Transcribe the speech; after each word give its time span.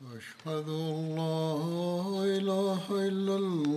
وأشهد 0.00 0.68
أن 0.68 1.14
لا 1.16 1.54
إله 2.38 2.84
إلا 2.90 3.36
الله 3.36 3.73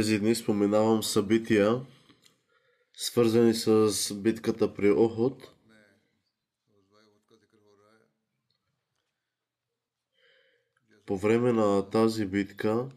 Тези 0.00 0.18
дни 0.18 0.34
споменавам 0.34 1.02
събития, 1.02 1.80
свързани 2.94 3.54
с 3.54 4.14
битката 4.14 4.74
при 4.74 4.90
Охот. 4.90 5.54
По 11.06 11.16
време 11.16 11.52
на 11.52 11.90
тази 11.90 12.26
битка 12.26 12.88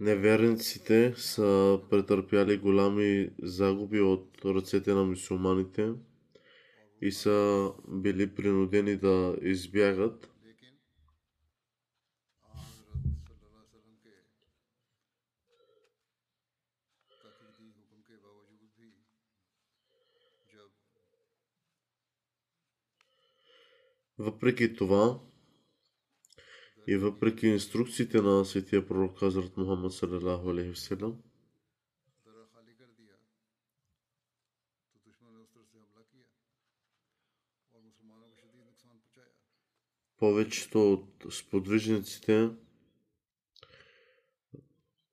неверниците 0.00 1.14
са 1.16 1.80
претърпяли 1.90 2.58
голями 2.58 3.30
загуби 3.42 4.00
от 4.00 4.44
ръцете 4.44 4.94
на 4.94 5.04
мусулманите 5.04 5.92
и 7.00 7.12
са 7.12 7.68
били 7.88 8.34
принудени 8.34 8.96
да 8.96 9.36
избягат. 9.42 10.35
Въпреки 24.18 24.74
това 24.74 25.20
и 26.86 26.96
въпреки 26.96 27.46
инструкциите 27.46 28.22
на 28.22 28.44
светия 28.44 28.88
пророк 28.88 29.18
Хазрат 29.18 29.56
Мухаммад 29.56 29.92
салалаху 29.92 30.50
алейхи 30.50 30.72
вселям, 30.72 31.22
повечето 40.18 40.92
от 40.92 41.26
сподвижниците, 41.30 42.50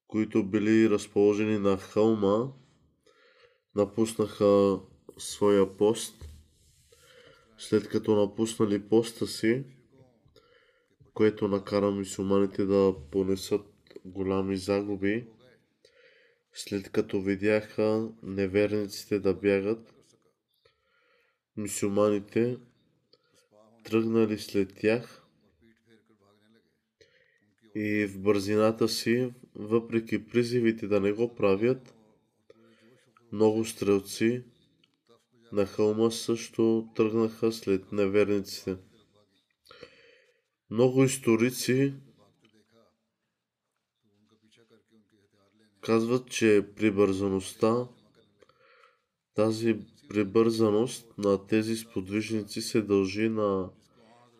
които 0.07 0.43
били 0.43 0.89
разположени 0.89 1.59
на 1.59 1.77
хълма, 1.77 2.53
напуснаха 3.75 4.79
своя 5.17 5.77
пост. 5.77 6.32
След 7.57 7.89
като 7.89 8.15
напуснали 8.15 8.89
поста 8.89 9.27
си, 9.27 9.63
което 11.13 11.47
накара 11.47 11.91
мусулманите 11.91 12.65
да 12.65 12.95
понесат 13.11 13.61
голями 14.05 14.57
загуби, 14.57 15.27
след 16.53 16.91
като 16.91 17.21
видяха 17.21 18.09
неверниците 18.23 19.19
да 19.19 19.33
бягат, 19.33 19.93
мусулманите 21.57 22.57
тръгнали 23.83 24.39
след 24.39 24.75
тях 24.75 25.23
и 27.75 28.05
в 28.05 28.19
бързината 28.19 28.89
си, 28.89 29.33
въпреки 29.55 30.25
призивите 30.25 30.87
да 30.87 30.99
не 30.99 31.11
го 31.11 31.35
правят, 31.35 31.93
много 33.31 33.65
стрелци 33.65 34.43
на 35.53 35.65
хълма 35.65 36.11
също 36.11 36.87
тръгнаха 36.95 37.51
след 37.51 37.91
неверниците. 37.91 38.77
Много 40.69 41.03
историци 41.03 41.93
казват, 45.81 46.29
че 46.29 46.67
прибързаността, 46.75 47.87
тази 49.35 49.79
прибързаност 50.09 51.17
на 51.17 51.47
тези 51.47 51.75
сподвижници 51.75 52.61
се 52.61 52.81
дължи 52.81 53.29
на 53.29 53.69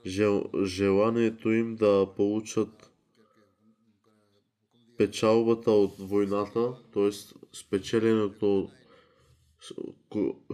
жел, 0.05 0.43
желанието 0.63 1.51
им 1.51 1.75
да 1.75 2.07
получат 2.15 2.91
печалбата 4.97 5.71
от 5.71 5.95
войната, 5.99 6.73
т.е. 6.93 7.11
спечеленето 7.51 8.69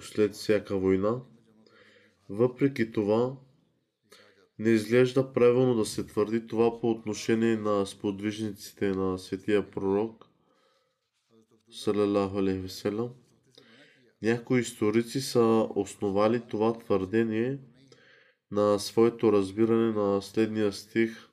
след 0.02 0.34
всяка 0.34 0.78
война. 0.78 1.22
Въпреки 2.30 2.92
това, 2.92 3.36
не 4.60 4.70
изглежда 4.70 5.34
правилно 5.34 5.76
да 5.76 5.86
се 5.86 6.06
твърди 6.06 6.48
това 6.48 6.80
по 6.80 6.92
отношение 6.92 7.58
на 7.58 7.86
сподвижниците 7.86 8.90
на 8.90 9.20
светия 9.20 9.72
пророк. 9.72 10.26
Някои 14.22 14.60
историци 14.60 15.22
са 15.22 15.68
основали 15.76 16.42
това 16.50 16.80
твърдение 16.80 17.60
на 18.52 18.80
своето 18.80 19.34
разбиране 19.34 19.92
на 19.92 20.22
следния 20.22 20.74
стих. 20.74 21.30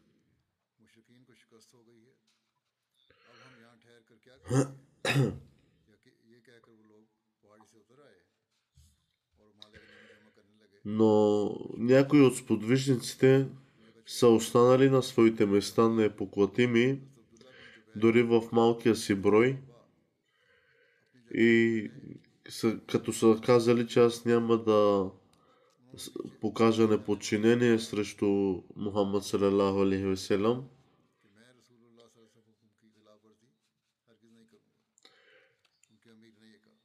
Но 10.88 11.50
някои 11.76 12.20
от 12.20 12.36
сподвижниците 12.36 13.46
са 14.06 14.28
останали 14.28 14.90
на 14.90 15.02
своите 15.02 15.46
места 15.46 15.88
непоклатими, 15.88 17.00
дори 17.96 18.22
в 18.22 18.42
малкия 18.52 18.96
си 18.96 19.14
брой. 19.14 19.58
И 21.34 21.90
като 22.86 23.12
са 23.12 23.40
казали, 23.44 23.86
че 23.86 24.00
аз 24.00 24.24
няма 24.24 24.58
да 24.58 25.10
покажа 26.40 26.88
неподчинение 26.88 27.78
срещу 27.78 28.62
Мухаммад 28.76 29.24
салалаху 29.24 29.82
алейхи 29.82 30.04
веселам. 30.04 30.64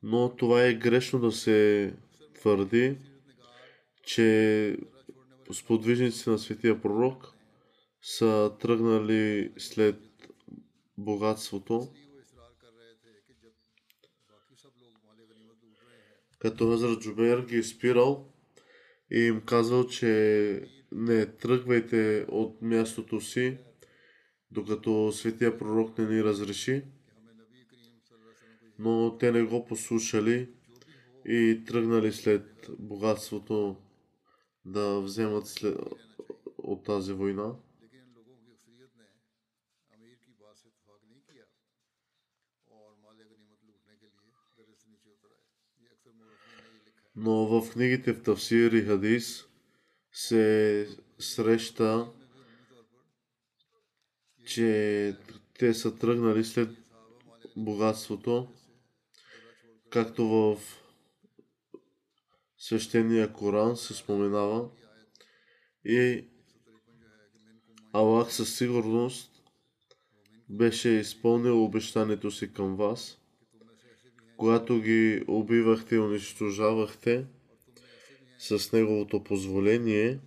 Но 0.03 0.35
това 0.35 0.65
е 0.65 0.73
грешно 0.73 1.19
да 1.19 1.31
се 1.31 1.93
твърди, 2.33 2.97
че 4.03 4.77
сподвижниците 5.53 6.29
на 6.29 6.39
светия 6.39 6.81
пророк 6.81 7.33
са 8.01 8.51
тръгнали 8.59 9.53
след 9.57 9.99
богатството. 10.97 11.87
Като 16.39 16.71
Хазрат 16.71 17.01
Джубейр 17.01 17.45
ги 17.45 17.57
е 17.57 17.63
спирал 17.63 18.33
и 19.11 19.19
им 19.19 19.41
казал, 19.41 19.87
че 19.87 20.69
не 20.91 21.25
тръгвайте 21.25 22.25
от 22.29 22.61
мястото 22.61 23.21
си, 23.21 23.57
докато 24.51 25.11
светия 25.11 25.57
пророк 25.57 25.97
не 25.97 26.05
ни 26.05 26.23
разреши. 26.23 26.83
Но 28.79 29.17
те 29.17 29.31
не 29.31 29.43
го 29.43 29.65
послушали 29.65 30.49
и 31.25 31.61
тръгнали 31.67 32.11
след 32.11 32.69
богатството 32.79 33.77
да 34.65 35.01
вземат 35.01 35.47
след, 35.47 35.77
от 36.57 36.83
тази 36.83 37.13
война. 37.13 37.55
Но 47.15 47.61
в 47.61 47.71
книгите 47.71 48.13
в 48.13 48.23
Тавсир 48.23 48.71
и 48.71 48.81
Хадис 48.81 49.45
се 50.11 50.87
среща, 51.19 52.11
че 54.45 55.17
те 55.59 55.73
са 55.73 55.97
тръгнали 55.97 56.43
след 56.43 56.69
богатството, 57.57 58.47
както 59.89 60.27
в 60.27 60.57
свещения 62.61 63.33
Коран 63.33 63.77
се 63.77 63.93
споменава 63.93 64.69
и 65.85 66.27
Аллах 67.93 68.33
със 68.33 68.57
сигурност 68.57 69.43
беше 70.49 70.89
изпълнил 70.89 71.63
обещанието 71.63 72.31
си 72.31 72.53
към 72.53 72.75
вас, 72.75 73.21
когато 74.37 74.81
ги 74.81 75.23
убивахте 75.27 75.95
и 75.95 75.99
унищожавахте 75.99 77.25
с 78.39 78.71
Неговото 78.71 79.23
позволение. 79.23 80.19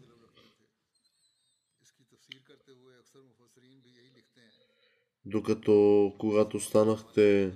Докато 5.25 6.15
когато 6.19 6.61
станахте 6.61 7.53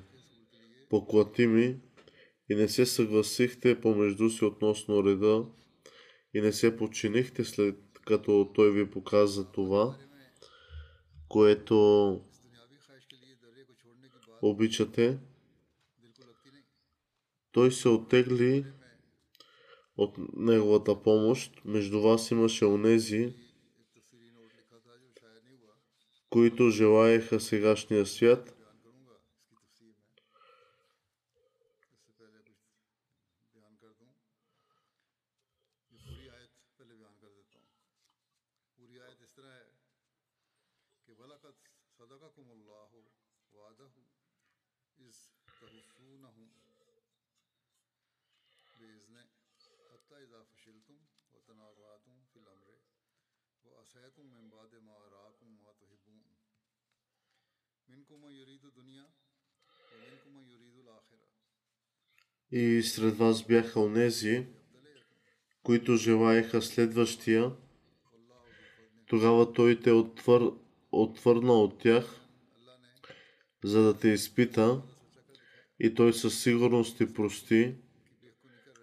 поклатими, 0.90 1.80
и 2.48 2.54
не 2.54 2.68
се 2.68 2.86
съгласихте 2.86 3.80
помежду 3.80 4.30
си 4.30 4.44
относно 4.44 5.04
реда 5.04 5.46
и 6.34 6.40
не 6.40 6.52
се 6.52 6.76
подчинихте 6.76 7.44
след 7.44 7.76
като 8.06 8.50
той 8.54 8.72
ви 8.72 8.90
показа 8.90 9.52
това, 9.52 9.98
което 11.28 11.76
обичате, 14.42 15.18
той 17.52 17.72
се 17.72 17.88
оттегли 17.88 18.64
от 19.96 20.16
неговата 20.36 21.02
помощ. 21.02 21.64
Между 21.64 22.00
вас 22.00 22.30
имаше 22.30 22.64
онези, 22.64 23.34
които 26.30 26.70
желаеха 26.70 27.40
сегашния 27.40 28.06
свят 28.06 28.57
И 62.50 62.82
сред 62.82 63.16
вас 63.16 63.46
бяха 63.46 63.80
онези, 63.80 64.46
които 65.62 65.96
желаеха 65.96 66.62
следващия. 66.62 67.52
Тогава 69.06 69.52
той 69.52 69.80
те 69.80 69.92
отвър... 69.92 70.52
отвърна 70.92 71.52
от 71.52 71.78
тях, 71.78 72.20
за 73.64 73.82
да 73.82 73.98
те 73.98 74.08
изпита 74.08 74.82
и 75.80 75.94
той 75.94 76.12
със 76.12 76.42
сигурност 76.42 76.98
ти 76.98 77.12
прости. 77.12 77.74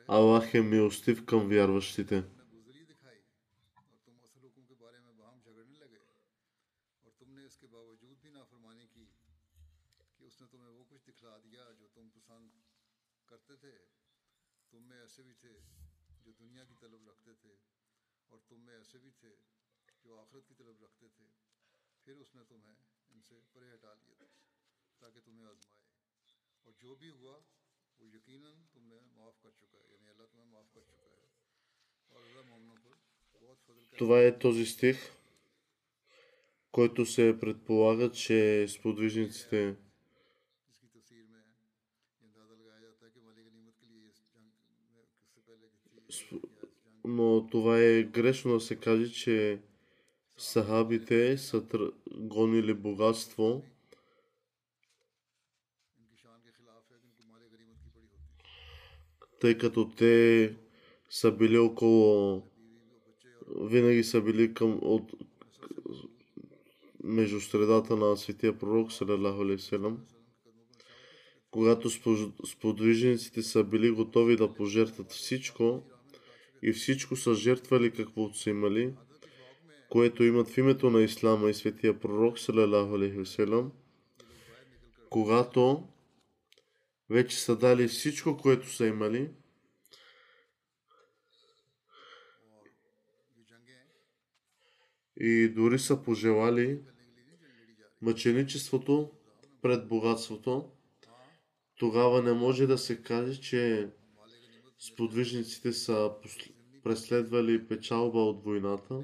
Аллах 0.07 0.53
е 0.53 0.61
милостив 0.61 1.25
към 1.25 1.47
вярващите. 1.47 2.23
जो 26.84 26.90
भी 27.00 27.08
हुआ 27.10 27.34
वो 28.00 28.04
यकीनन 28.08 28.56
तुम्हें 28.74 29.00
माफ़ 29.18 29.36
कर 29.42 29.52
चुका 29.60 29.76
है 29.78 29.86
यानी 29.92 30.08
अल्लाह 30.12 30.26
तुम्हें 30.32 30.48
माफ़ 30.54 30.68
कर 30.74 30.82
चुका 30.88 31.06
है 31.06 31.18
और 32.12 32.20
अल्लाह 32.22 32.42
मोमनों 32.50 32.76
पर 32.84 32.92
बहुत 33.34 33.58
फजल 33.66 33.82
कर 33.84 33.96
Това 34.00 34.16
е 34.20 34.38
този 34.38 34.64
стих, 34.66 34.98
който 36.74 37.06
се 37.06 37.24
предполага, 37.40 38.06
че 38.14 38.38
сподвижниците 38.68 39.60
जिसकी 40.62 40.86
तफसीर 40.88 41.24
में 41.26 41.40
ये 41.40 41.66
अंदाज़ा 42.22 42.54
लगाया 42.54 42.80
जाता 42.80 43.02
है 43.06 43.10
कि 43.10 43.20
मालिक 43.20 43.44
गनीमत 43.46 43.74
के 43.80 43.86
लिए 43.88 44.04
इस 44.08 44.18
जंग 44.32 44.46
में 44.94 45.02
इससे 45.20 45.40
पहले 45.42 45.66
की 45.66 45.78
थी 45.82 45.88
या 45.90 46.02
इस 46.08 46.18
जंग 46.22 46.48
Но 47.04 47.26
това 47.48 47.74
е 47.80 48.02
грешно 48.04 48.52
да 48.52 48.60
се 48.60 48.76
каже, 48.76 49.08
че 49.12 49.36
сахабите 50.38 51.20
са 51.38 51.58
тр- 51.62 51.92
гонили 52.28 52.74
богатство, 52.76 53.46
Тъй 59.39 59.57
като 59.57 59.89
те 59.97 60.55
са 61.09 61.31
били 61.31 61.57
около, 61.57 62.43
винаги 63.61 64.03
са 64.03 64.21
били 64.21 64.53
към 64.53 64.79
от 64.81 65.11
между 67.03 67.41
средата 67.41 67.95
на 67.95 68.17
светия 68.17 68.59
пророк, 68.59 68.91
салалаху 68.91 69.41
алейхи 69.41 69.63
селам, 69.63 69.97
когато 71.51 71.89
спо- 71.89 72.47
сподвижниците 72.47 73.41
са 73.41 73.63
били 73.63 73.91
готови 73.91 74.35
да 74.35 74.53
пожертват 74.53 75.11
всичко 75.11 75.83
и 76.63 76.71
всичко 76.71 77.15
са 77.15 77.35
жертвали 77.35 77.91
каквото 77.91 78.37
са 78.37 78.49
имали, 78.49 78.93
което 79.89 80.23
имат 80.23 80.49
в 80.49 80.57
името 80.57 80.89
на 80.89 81.01
Ислама 81.01 81.49
и 81.49 81.53
светия 81.53 81.99
пророк, 81.99 82.39
салалаху 82.39 82.95
алейхи 82.95 83.35
когато 85.09 85.83
вече 87.09 87.39
са 87.39 87.57
дали 87.57 87.87
всичко, 87.87 88.37
което 88.37 88.69
са 88.69 88.85
имали. 88.85 89.31
И 95.17 95.49
дори 95.49 95.79
са 95.79 96.03
пожелали 96.03 96.81
мъченичеството 98.01 99.11
пред 99.61 99.87
богатството. 99.87 100.71
Тогава 101.75 102.21
не 102.21 102.33
може 102.33 102.67
да 102.67 102.77
се 102.77 103.01
каже, 103.01 103.41
че 103.41 103.89
сподвижниците 104.79 105.73
са 105.73 106.11
преследвали 106.83 107.67
печалба 107.67 108.19
от 108.19 108.43
войната 108.43 109.03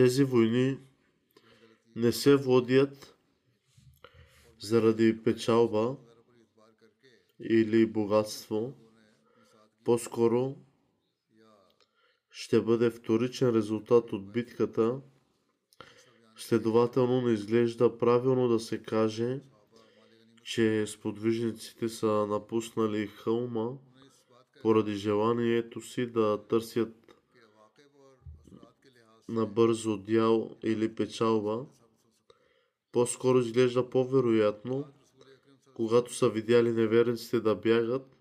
Тези 0.00 0.24
войни 0.24 0.78
не 1.96 2.12
се 2.12 2.36
водят 2.36 3.16
заради 4.58 5.22
печалба 5.22 5.96
или 7.40 7.86
богатство. 7.86 8.74
По-скоро 9.84 10.56
ще 12.30 12.60
бъде 12.60 12.90
вторичен 12.90 13.50
резултат 13.50 14.12
от 14.12 14.32
битката. 14.32 15.00
Следователно 16.36 17.20
не 17.20 17.32
изглежда 17.32 17.98
правилно 17.98 18.48
да 18.48 18.60
се 18.60 18.82
каже, 18.82 19.40
че 20.42 20.86
сподвижниците 20.86 21.88
са 21.88 22.26
напуснали 22.26 23.06
хълма 23.06 23.70
поради 24.62 24.94
желанието 24.94 25.80
си 25.80 26.06
да 26.06 26.46
търсят 26.48 26.99
на 29.30 29.46
бързо 29.46 29.96
дял 29.96 30.56
или 30.62 30.94
печалба, 30.94 31.66
по-скоро 32.92 33.38
изглежда 33.38 33.90
по-вероятно, 33.90 34.84
когато 35.74 36.14
са 36.14 36.28
видяли 36.28 36.72
неверниците 36.72 37.40
да 37.40 37.54
бягат, 37.54 38.16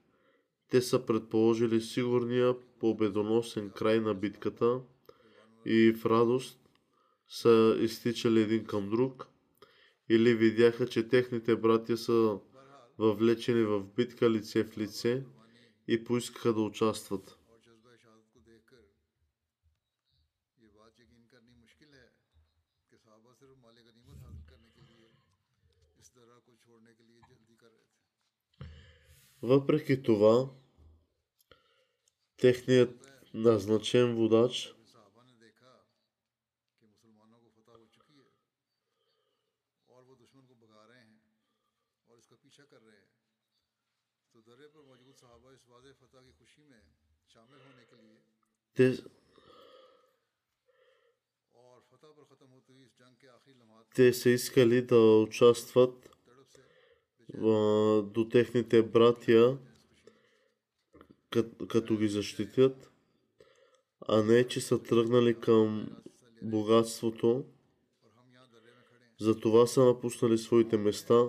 те 0.69 0.81
са 0.81 1.05
предположили 1.05 1.81
сигурния 1.81 2.55
победоносен 2.79 3.69
край 3.69 3.99
на 3.99 4.13
битката 4.13 4.81
и 5.65 5.93
в 5.93 6.05
радост 6.05 6.59
са 7.27 7.77
изтичали 7.79 8.41
един 8.41 8.65
към 8.65 8.89
друг 8.89 9.27
или 10.09 10.35
видяха, 10.35 10.87
че 10.87 11.07
техните 11.07 11.55
братя 11.55 11.97
са 11.97 12.39
въвлечени 12.97 13.63
в 13.63 13.83
битка 13.95 14.29
лице 14.29 14.63
в 14.63 14.77
лице 14.77 15.23
и 15.87 16.03
поискаха 16.03 16.53
да 16.53 16.61
участват. 16.61 17.38
Въпреки 29.41 30.03
това, 30.03 30.49
техният 32.37 33.11
назначен 33.33 34.15
водач 34.15 34.73
те, 48.79 48.97
те 53.95 54.13
са 54.13 54.29
искали 54.29 54.81
да 54.81 54.97
участват 54.97 56.08
до 58.03 58.27
техните 58.31 58.83
братия, 58.83 59.57
като, 61.29 61.67
като 61.67 61.97
ги 61.97 62.07
защитят, 62.07 62.91
а 64.07 64.23
не, 64.23 64.47
че 64.47 64.61
са 64.61 64.83
тръгнали 64.83 65.39
към 65.39 65.89
богатството. 66.41 67.45
Затова 69.19 69.67
са 69.67 69.85
напуснали 69.85 70.37
своите 70.37 70.77
места. 70.77 71.27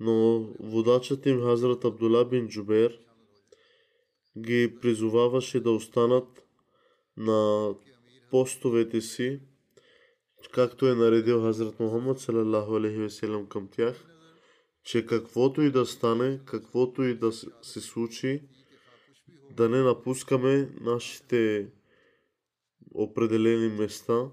Но 0.00 0.40
водачът 0.60 1.26
им 1.26 1.42
Хазрат 1.42 1.84
Абдула 1.84 2.28
бин 2.28 2.48
Джубер 2.48 2.98
ги 4.38 4.76
призоваваше 4.82 5.60
да 5.60 5.70
останат 5.70 6.42
на 7.16 7.74
постовете 8.30 9.00
си 9.00 9.40
както 10.52 10.86
е 10.86 10.94
наредил 10.94 11.42
Хазрат 11.42 11.80
Мухаммад 11.80 12.20
салалаху 12.20 12.76
алейхи 12.76 12.98
веселям 12.98 13.46
към 13.46 13.68
тях, 13.68 14.04
че 14.84 15.06
каквото 15.06 15.62
и 15.62 15.70
да 15.70 15.86
стане, 15.86 16.40
каквото 16.44 17.02
и 17.02 17.14
да 17.14 17.32
се 17.62 17.80
случи, 17.80 18.42
да 19.50 19.68
не 19.68 19.82
напускаме 19.82 20.70
нашите 20.80 21.68
определени 22.94 23.68
места, 23.68 24.30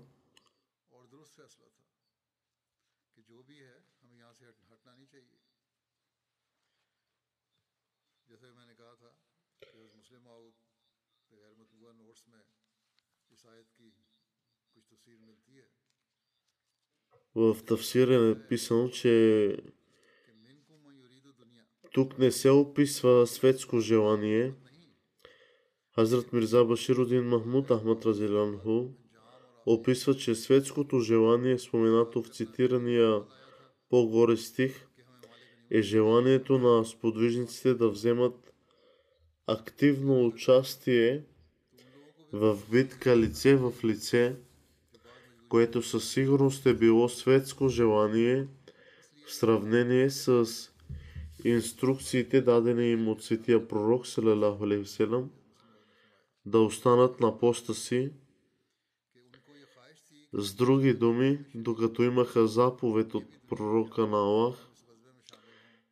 в 17.35 17.57
Тавсира 17.65 18.15
е 18.15 18.17
написано, 18.17 18.89
че 18.89 19.57
тук 21.91 22.19
не 22.19 22.31
се 22.31 22.49
описва 22.49 23.27
светско 23.27 23.79
желание. 23.79 24.53
Хазрат 25.95 26.33
Мирза 26.33 26.65
Баширудин 26.65 27.23
Махмуд 27.23 27.67
Ахмад 27.67 28.05
Разилянху 28.05 28.87
описва, 29.65 30.15
че 30.15 30.35
светското 30.35 30.99
желание, 30.99 31.59
споменато 31.59 32.23
в 32.23 32.27
цитирания 32.27 33.21
по-горе 33.89 34.37
стих, 34.37 34.87
е 35.71 35.81
желанието 35.81 36.57
на 36.57 36.85
сподвижниците 36.85 37.73
да 37.73 37.89
вземат 37.89 38.53
активно 39.47 40.25
участие 40.25 41.23
в 42.31 42.59
битка 42.71 43.17
лице 43.17 43.55
в 43.55 43.73
лице– 43.83 44.35
което 45.53 45.81
със 45.81 46.09
сигурност 46.11 46.65
е 46.65 46.73
било 46.73 47.09
светско 47.09 47.69
желание 47.69 48.47
в 49.27 49.33
сравнение 49.33 50.09
с 50.09 50.47
инструкциите 51.45 52.41
дадени 52.41 52.91
им 52.91 53.07
от 53.07 53.23
светия 53.23 53.67
пророк 53.67 54.07
Салалаху 54.07 54.65
да 56.45 56.59
останат 56.59 57.19
на 57.19 57.39
поста 57.39 57.73
си. 57.73 58.11
С 60.33 60.55
други 60.55 60.93
думи, 60.93 61.39
докато 61.55 62.03
имаха 62.03 62.47
заповед 62.47 63.15
от 63.15 63.25
пророка 63.49 64.07
на 64.07 64.17
Аллах, 64.17 64.67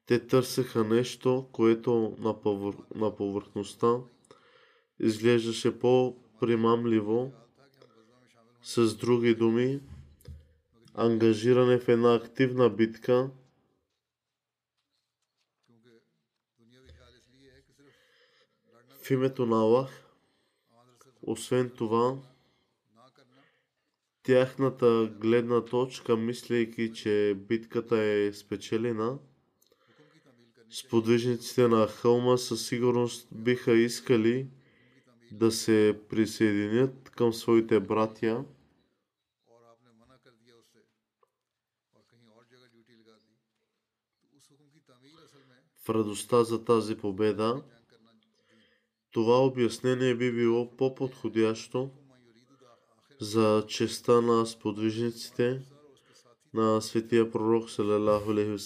те 0.06 0.28
търсеха 0.28 0.84
нещо, 0.84 1.48
което 1.52 2.16
на 2.96 3.16
повърхността 3.16 3.98
изглеждаше 5.00 5.80
по-примамливо, 5.80 7.34
с 8.64 8.96
други 8.98 9.36
думи, 9.36 9.82
ангажиране 10.94 11.80
в 11.80 11.90
една 11.90 12.16
активна 12.16 12.70
битка, 12.70 13.30
в 19.04 19.12
името 19.12 19.46
на 19.46 19.56
Аллах. 19.56 20.08
Освен 21.22 21.70
това, 21.70 22.18
тяхната 24.24 25.12
гледна 25.20 25.66
точка, 25.66 26.18
мислейки, 26.18 26.94
че 26.94 27.38
битката 27.48 27.98
е 27.98 28.34
спечелена, 28.34 29.20
сподвижниците 30.70 31.68
на 31.68 31.88
хълма 31.88 32.38
със 32.38 32.68
сигурност 32.68 33.28
биха 33.32 33.74
искали 33.74 34.48
да 35.32 35.52
се 35.52 36.00
присъединят 36.10 37.10
към 37.10 37.34
своите 37.34 37.80
братя 37.80 38.46
в 45.84 45.90
радостта 45.90 46.44
за 46.44 46.64
тази 46.66 46.98
победа, 46.98 47.64
това 49.12 49.46
обяснение 49.46 50.16
би 50.16 50.32
било 50.32 50.78
по-подходящо 50.78 51.90
за 53.20 53.66
честа 53.68 54.22
на 54.22 54.46
сподвижниците 54.46 55.66
на 56.54 56.82
светия 56.82 57.32
пророк, 57.32 57.70
салалаху 57.70 58.32
алейхи 58.32 58.60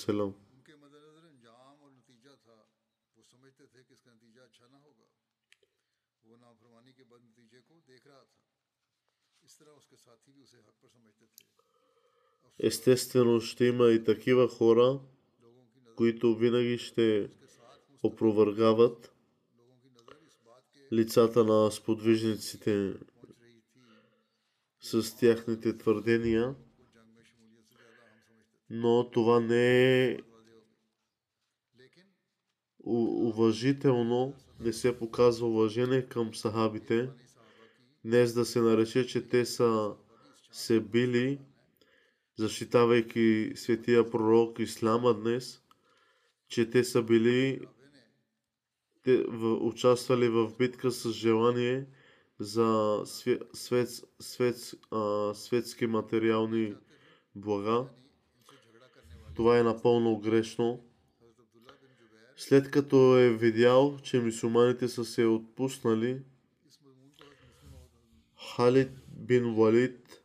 Естествено 12.65 13.41
ще 13.41 13.65
има 13.65 13.87
и 13.91 14.03
такива 14.03 14.47
хора, 14.47 14.99
които 15.95 16.35
винаги 16.35 16.77
ще 16.77 17.29
опровъргават 18.03 19.11
лицата 20.93 21.43
на 21.43 21.71
сподвижниците 21.71 22.93
с 24.81 25.17
тяхните 25.17 25.77
твърдения, 25.77 26.55
но 28.69 29.09
това 29.11 29.39
не 29.39 30.03
е 30.05 30.19
уважително, 32.87 34.33
не 34.59 34.73
се 34.73 34.99
показва 34.99 35.47
уважение 35.47 36.05
към 36.05 36.35
сахабите. 36.35 37.09
Днес 38.05 38.33
да 38.33 38.45
се 38.45 38.61
нарече, 38.61 39.07
че 39.07 39.27
те 39.27 39.45
са 39.45 39.95
се 40.51 40.79
били 40.79 41.39
защитавайки 42.35 43.51
светия 43.55 44.09
пророк 44.09 44.59
Ислама 44.59 45.13
днес, 45.13 45.61
че 46.47 46.69
те 46.69 46.83
са 46.83 47.01
били 47.01 47.67
те 49.03 49.23
в, 49.27 49.53
участвали 49.61 50.29
в 50.29 50.51
битка 50.57 50.91
с 50.91 51.11
желание 51.11 51.85
за 52.39 53.01
свет, 53.05 53.41
свет, 53.53 53.89
свет, 54.19 54.55
а, 54.91 55.33
светски 55.33 55.87
материални 55.87 56.75
блага. 57.35 57.85
Това 59.35 59.59
е 59.59 59.63
напълно 59.63 60.19
грешно. 60.19 60.83
След 62.37 62.71
като 62.71 63.17
е 63.17 63.29
видял, 63.29 63.97
че 64.03 64.19
мусулманите 64.19 64.87
са 64.87 65.05
се 65.05 65.25
отпуснали, 65.25 66.21
Халид 68.55 68.89
бин 69.07 69.55
Валид 69.55 70.24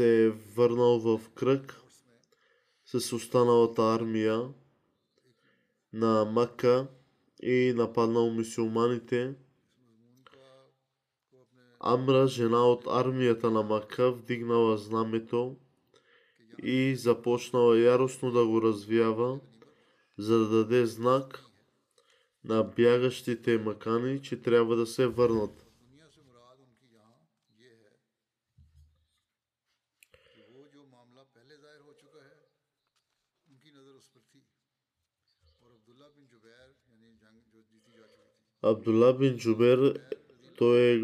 се 0.00 0.24
е 0.24 0.30
върнал 0.30 0.98
в 0.98 1.20
кръг 1.34 1.80
с 2.86 3.12
останалата 3.12 3.82
армия 3.82 4.48
на 5.92 6.24
Мака 6.24 6.88
и 7.42 7.72
нападнал 7.76 8.30
мусулманите. 8.30 9.34
Амра, 11.80 12.26
жена 12.26 12.66
от 12.66 12.84
армията 12.86 13.50
на 13.50 13.62
Мака, 13.62 14.12
вдигнала 14.12 14.78
знамето 14.78 15.56
и 16.62 16.96
започнала 16.96 17.78
яростно 17.78 18.32
да 18.32 18.46
го 18.46 18.62
развява, 18.62 19.40
за 20.18 20.38
да 20.38 20.48
даде 20.48 20.86
знак 20.86 21.44
на 22.44 22.62
бягащите 22.62 23.58
макани, 23.58 24.22
че 24.22 24.42
трябва 24.42 24.76
да 24.76 24.86
се 24.86 25.06
върнат. 25.06 25.69
Абдула 38.62 39.18
бин 39.18 39.36
Джубер, 39.36 40.00
той 40.56 40.80
е 40.80 40.98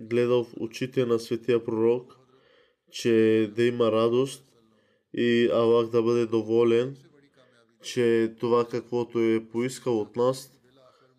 гледал 0.00 0.44
в 0.44 0.54
очите 0.60 1.06
на 1.06 1.18
светия 1.18 1.64
пророк, 1.64 2.18
че 2.90 3.50
да 3.56 3.64
има 3.64 3.92
радост 3.92 4.44
и 5.14 5.48
Аллах 5.52 5.90
да 5.90 6.02
бъде 6.02 6.26
доволен, 6.26 6.96
че 7.82 8.34
това 8.40 8.68
каквото 8.68 9.18
е 9.20 9.48
поискал 9.52 10.00
от 10.00 10.16
нас, 10.16 10.50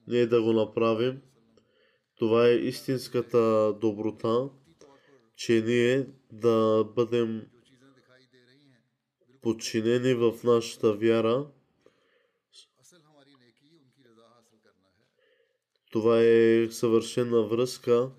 ние 0.08 0.28
да 0.28 0.42
го 0.42 0.54
направим. 0.54 1.22
Това 2.18 2.48
е 2.48 2.54
истинската 2.54 3.74
доброта, 3.82 4.50
че 5.36 5.62
ние 5.62 6.08
да 6.32 6.84
бъдем 6.96 7.48
подчинени 9.42 10.14
в 10.14 10.34
нашата 10.44 10.94
вяра. 10.94 11.48
Това 15.94 16.22
е 16.22 16.68
съвършена 16.72 17.42
връзка, 17.42 18.12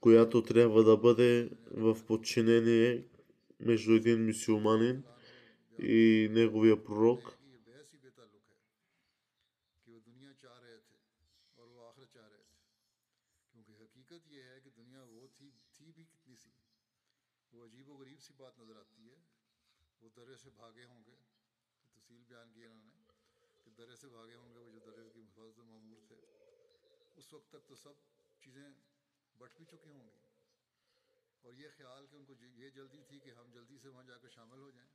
която 0.00 0.42
трябва 0.42 0.84
да 0.84 0.96
бъде 0.96 1.50
в 1.70 1.96
подчинение 2.06 3.04
между 3.60 3.92
един 3.92 4.26
мусулманин 4.26 5.02
и 5.78 6.28
неговия 6.30 6.84
пророк. 6.84 7.36
درے 23.76 23.96
سے 23.96 24.08
بھاگے 24.08 24.34
ہوں 24.36 24.54
گے 24.54 24.60
وہ 24.60 24.70
جو 24.72 24.78
درے 24.84 25.02
کی 25.12 25.20
محفاظت 25.20 25.58
معمور 25.58 26.00
تھے 26.08 26.45
उस 27.21 27.33
वक्त 27.33 27.47
तक 27.53 27.63
तो 27.69 27.75
सब 27.85 27.95
चीज़ें 28.43 28.67
बट 29.35 29.51
भी 29.59 29.65
चुकी 29.71 29.89
होंगी 29.89 30.19
और 31.45 31.53
ये 31.55 31.69
ख्याल 31.77 32.05
कि 32.11 32.15
उनको 32.17 32.33
ये 32.63 32.69
जल्दी 32.71 33.01
थी 33.11 33.19
कि 33.19 33.31
हम 33.37 33.51
जल्दी 33.53 33.77
से 33.83 33.89
वहाँ 33.89 34.05
जाकर 34.07 34.29
शामिल 34.29 34.59
हो 34.59 34.71
जाएं 34.71 34.89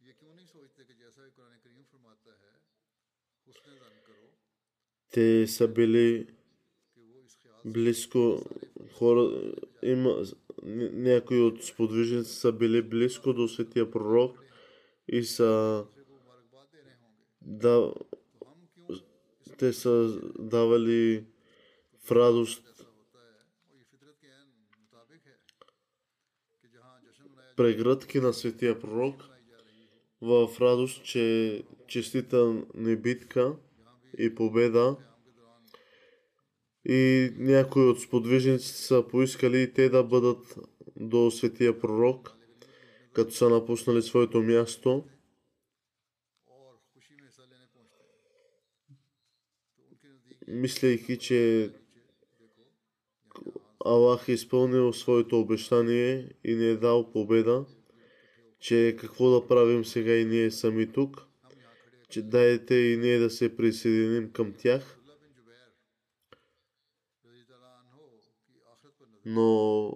ये 0.00 0.12
क्यों 0.12 0.34
नहीं 0.34 0.46
सोचते 0.46 0.84
कि 0.84 0.94
जैसा 0.94 1.24
कि 1.24 1.30
कुरान 1.36 1.58
करीम 1.64 1.84
फरमाता 1.92 2.32
है 2.42 2.54
हुस्न 3.46 3.78
जन 3.82 3.96
करो 4.08 4.28
Те 5.12 5.24
са 5.46 5.66
били 5.68 6.08
कि 6.96 7.02
वो 7.02 7.18
इस 7.22 7.34
ख्याल 7.42 7.62
близко 7.76 8.22
хора, 8.94 9.24
има 9.84 10.12
ня- 10.70 10.92
някои 11.06 11.40
от 11.40 11.62
сподвижници 11.64 12.32
са 12.32 12.52
били 12.52 12.80
близко 12.84 13.32
до 13.32 13.46
светия 13.48 13.84
пророк 13.86 14.32
и 15.08 15.22
са 15.26 15.50
से 15.94 16.02
को 16.02 16.12
मुबारकबाद 16.12 16.66
दे 16.72 16.80
रहे 16.80 16.94
होंगे 16.94 17.24
да, 17.58 17.76
तो 17.76 17.82
हम 17.82 17.92
क्यों 18.04 18.09
те 19.61 19.73
са 19.73 20.19
давали 20.39 21.25
в 22.05 22.11
радост 22.11 22.85
прегръдки 27.57 28.19
на 28.19 28.33
светия 28.33 28.79
пророк 28.79 29.23
в 30.21 30.49
радост, 30.61 31.03
че 31.03 31.63
честита 31.87 32.63
небитка 32.75 33.55
и 34.17 34.35
победа. 34.35 34.97
И 36.85 37.31
някои 37.37 37.83
от 37.83 38.01
сподвижниците 38.01 38.77
са 38.77 39.07
поискали 39.09 39.61
и 39.61 39.73
те 39.73 39.89
да 39.89 40.03
бъдат 40.03 40.55
до 40.95 41.31
светия 41.31 41.79
пророк, 41.79 42.31
като 43.13 43.31
са 43.33 43.49
напуснали 43.49 44.01
своето 44.01 44.41
място. 44.41 45.03
мислейки, 50.51 51.17
че 51.17 51.69
Аллах 53.85 54.29
е 54.29 54.31
изпълнил 54.31 54.93
своето 54.93 55.39
обещание 55.39 56.29
и 56.43 56.55
не 56.55 56.65
е 56.65 56.77
дал 56.77 57.11
победа, 57.11 57.65
че 58.59 58.95
какво 58.99 59.29
да 59.29 59.47
правим 59.47 59.85
сега 59.85 60.15
и 60.15 60.25
ние 60.25 60.51
сами 60.51 60.91
тук, 60.91 61.27
че 62.09 62.21
дайте 62.21 62.75
и 62.75 62.97
ние 62.97 63.19
да 63.19 63.29
се 63.29 63.55
присъединим 63.55 64.31
към 64.31 64.53
тях. 64.53 64.97
Но 69.25 69.93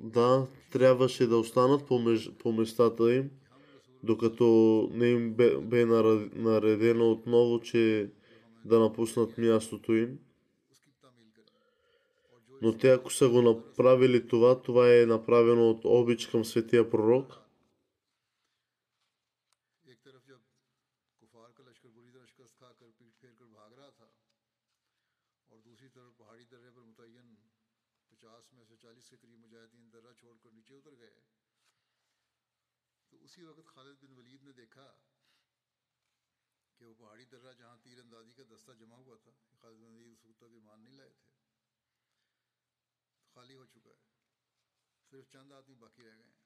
да, 0.00 0.46
трябваше 0.72 1.26
да 1.26 1.36
останат 1.36 1.86
по, 1.86 1.98
меж, 1.98 2.30
по 2.38 2.52
местата 2.52 3.14
им, 3.14 3.30
докато 4.02 4.88
не 4.92 5.08
им 5.08 5.34
бе, 5.34 5.56
бе 5.56 5.84
наредено 6.34 7.10
отново, 7.10 7.60
че 7.60 8.10
да 8.65 8.79
напуснат 8.79 9.37
мястото 9.39 9.93
им. 9.95 10.19
उसकी 10.69 10.91
तामील 11.01 11.29
करें 11.31 11.55
और 12.31 12.39
जो 12.41 12.59
Но 12.61 12.77
те 12.77 12.91
ако 12.91 13.09
са 13.11 13.29
го 13.29 13.41
направили 13.41 14.27
това, 14.27 14.61
това 14.61 14.83
е 14.91 15.05
направено 15.05 15.69
от 15.69 15.81
обич 15.85 16.27
към 16.27 16.45
светия 16.45 16.83
пророк. 16.85 17.27
एक 19.85 19.99
तरफ 20.01 20.21
जब 20.27 20.41
कुफार 21.21 21.49
का 21.51 21.63
लश्कर 21.63 21.89
बुरी 21.89 22.11
तरह 22.11 22.25
शिकस्त 22.25 22.55
खाकर 22.59 22.89
पीठ 22.99 23.13
फेर 23.21 23.33
कर 23.33 23.47
भाग 23.49 23.71
रहा 23.73 23.91
था 23.91 24.07
और 25.51 25.57
दूसरी 25.61 25.89
तरफ 25.89 26.11
पहाड़ी 26.19 26.45
दर्रे 26.45 26.71
पर 26.71 26.83
मुतयन 26.83 27.27
पचास 28.11 28.43
में 28.55 28.63
से 28.65 28.75
चालीस 28.83 29.05
के 29.09 29.17
करीब 29.17 29.39
मुजाहिदीन 29.39 29.85
दर्रा 29.93 30.11
छोड़कर 30.21 30.51
नीचे 30.57 30.73
उतर 30.75 30.95
गए 31.01 31.15
तो 33.11 33.17
उसी 33.25 33.41
वक्त 33.43 33.63
खालिद 33.67 33.95
बिन 34.01 34.11
वलीद 34.17 34.41
ने 34.43 34.53
देखा 34.53 34.85
कि 34.85 35.04
वो 35.04 35.04
पहाड़ी 36.95 37.25
दर्रा 37.31 37.51
जहाँ 37.59 37.77
तीर 37.83 37.99
अंदाजी 37.99 38.31
का 38.37 38.43
दस्ता 38.51 38.73
जमा 38.79 38.97
हुआ 39.05 39.17
था 39.23 39.31
खालिद 39.61 39.79
बिन 39.81 39.93
वलीद 39.95 40.11
उस 40.13 40.23
वक्त 40.25 40.39
तक 40.41 40.51
ईमान 40.59 40.79
नहीं 40.81 40.95
लाए 40.97 41.11
थे 41.17 41.25
खाली 43.35 43.53
हो 43.53 43.65
चुका 43.73 43.91
है 43.91 43.99
सिर्फ 45.11 45.25
चंद 45.33 45.49
आदमी 45.59 45.75
बाकी 45.83 46.01
रह 46.03 46.15
गए 46.19 46.29
हैं 46.29 46.39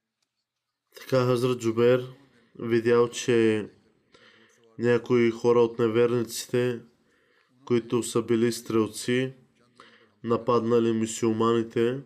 Така 0.95 1.25
Хазрат 1.25 1.57
Джубер 1.57 1.99
видял, 2.59 3.07
че 3.09 3.69
някои 4.79 5.31
хора 5.31 5.61
от 5.61 5.79
неверниците, 5.79 6.81
които 7.65 8.03
са 8.03 8.21
били 8.21 8.51
стрелци, 8.51 9.33
нападнали 10.23 10.91
мусулманите 10.91 12.03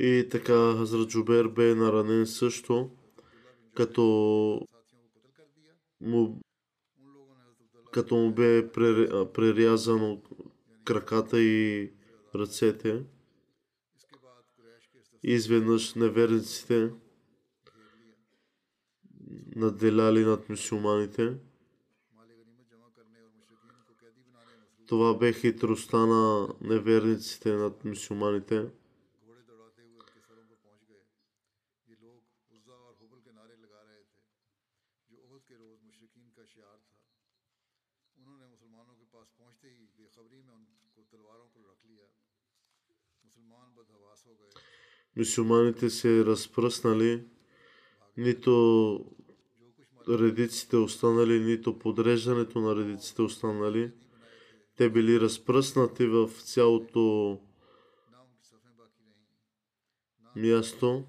И 0.00 0.28
така 0.30 0.76
Хазрат 0.76 1.08
Джубер 1.08 1.48
бе 1.48 1.74
наранен 1.74 2.26
също, 2.26 2.90
като 3.74 4.02
му, 6.00 6.40
като 7.92 8.16
му 8.16 8.32
бе 8.32 8.72
прерязано 9.32 10.22
краката 10.84 11.40
и 11.40 11.90
ръцете. 12.34 13.02
Изведнъж 15.22 15.94
неверниците 15.94 16.92
наделяли 19.56 20.24
над 20.24 20.48
мусулманите. 20.48 21.36
Това 24.86 25.18
бе 25.18 25.32
хитростта 25.32 26.06
на 26.06 26.48
неверниците 26.60 27.52
над 27.52 27.84
мусулманите. 27.84 28.66
Мисюманите 45.16 45.90
се 45.90 46.24
разпръснали, 46.24 47.24
нито 48.16 49.04
редиците 50.08 50.76
останали, 50.76 51.40
нито 51.40 51.78
подреждането 51.78 52.60
на 52.60 52.76
редиците 52.76 53.22
останали. 53.22 53.92
Те 54.76 54.90
били 54.90 55.20
разпръснати 55.20 56.06
в 56.06 56.30
цялото 56.44 57.38
място. 60.36 61.04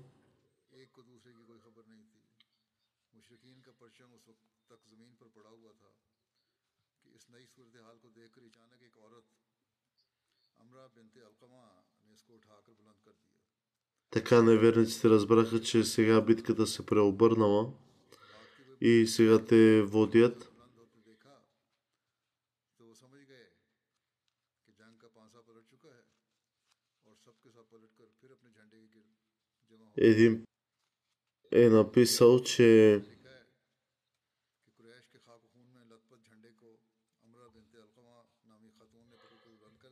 Така 14.11 14.41
неверниците 14.41 15.09
разбраха, 15.09 15.61
че 15.61 15.83
сега 15.83 16.21
битката 16.21 16.67
се 16.67 16.85
преобърнала 16.85 17.73
и 18.81 19.07
сега 19.07 19.45
те 19.45 19.81
водят. 19.81 20.51
Един 29.97 30.43
е 31.51 31.69
написал, 31.69 32.39
че 32.43 33.01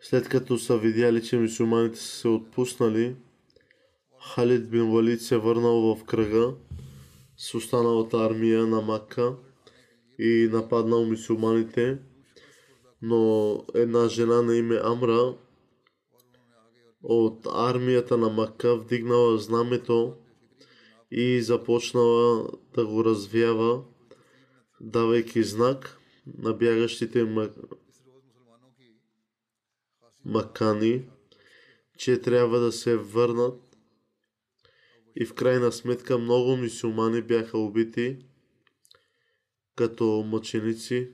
след 0.02 0.30
като 0.30 0.58
са 0.58 0.78
видяли, 0.78 1.24
че 1.24 1.38
мусулманите 1.38 1.98
са 1.98 2.18
се 2.18 2.28
отпуснали, 2.28 3.16
Халид 4.34 4.70
бин 4.70 4.92
Валид 4.92 5.22
се 5.22 5.38
върнал 5.38 5.96
в 5.96 6.04
кръга 6.04 6.54
с 7.38 7.56
останалата 7.56 8.18
армия 8.18 8.68
на 8.68 8.82
Макка 8.82 9.36
и 10.20 10.50
нападнал 10.52 11.06
мусулманите, 11.06 12.00
но 13.02 13.64
една 13.74 14.08
жена 14.08 14.42
на 14.42 14.56
име 14.56 14.80
Амра 14.84 15.36
от 17.04 17.48
армията 17.54 18.18
на 18.18 18.30
Макка, 18.30 18.76
вдигнала 18.76 19.38
знамето 19.38 20.16
и 21.12 21.42
започнала 21.42 22.50
да 22.74 22.86
го 22.86 23.06
развява, 23.06 23.84
давайки 24.82 25.44
знак 25.44 26.00
на 26.38 26.54
бягащите 26.54 27.24
мак... 27.24 27.52
макани, 30.26 31.10
че 31.98 32.22
трябва 32.22 32.60
да 32.60 32.72
се 32.72 32.98
върнат 32.98 33.67
и 35.20 35.26
в 35.26 35.34
крайна 35.34 35.72
сметка 35.72 36.18
много 36.18 36.58
мисюмани 36.58 37.22
бяха 37.22 37.58
убити 37.58 38.18
като 39.76 40.26
мъченици, 40.28 41.10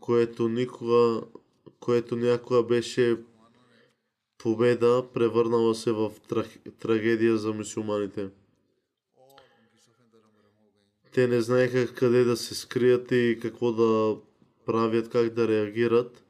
което, 0.00 0.48
никога, 0.48 1.22
което 1.80 2.16
някога 2.16 2.62
беше 2.62 3.18
победа, 4.38 5.06
превърнала 5.14 5.74
се 5.74 5.92
в 5.92 6.12
трагедия 6.78 7.38
за 7.38 7.52
мусулманите. 7.52 8.28
Те 11.12 11.28
не 11.28 11.40
знаеха 11.40 11.94
къде 11.94 12.24
да 12.24 12.36
се 12.36 12.54
скрият 12.54 13.12
и 13.12 13.38
какво 13.42 13.72
да 13.72 14.16
правят, 14.66 15.08
как 15.08 15.30
да 15.30 15.48
реагират 15.48 16.24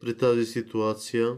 при 0.00 0.16
тази 0.16 0.46
ситуация. 0.46 1.36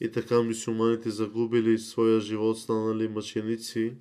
И 0.00 0.10
така 0.10 0.42
мусулманите 0.42 1.10
загубили 1.10 1.78
своя 1.78 2.20
живот, 2.20 2.58
станали 2.58 3.08
мъченици. 3.08 3.94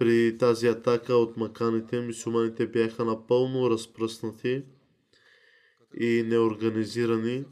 При 0.00 0.38
тази 0.38 0.66
атака 0.66 1.14
от 1.14 1.36
маканите, 1.36 2.00
мусулманите 2.00 2.66
бяха 2.66 3.04
напълно 3.04 3.70
разпръснати 3.70 4.62
и 6.00 6.22
неорганизирани. 6.26 7.44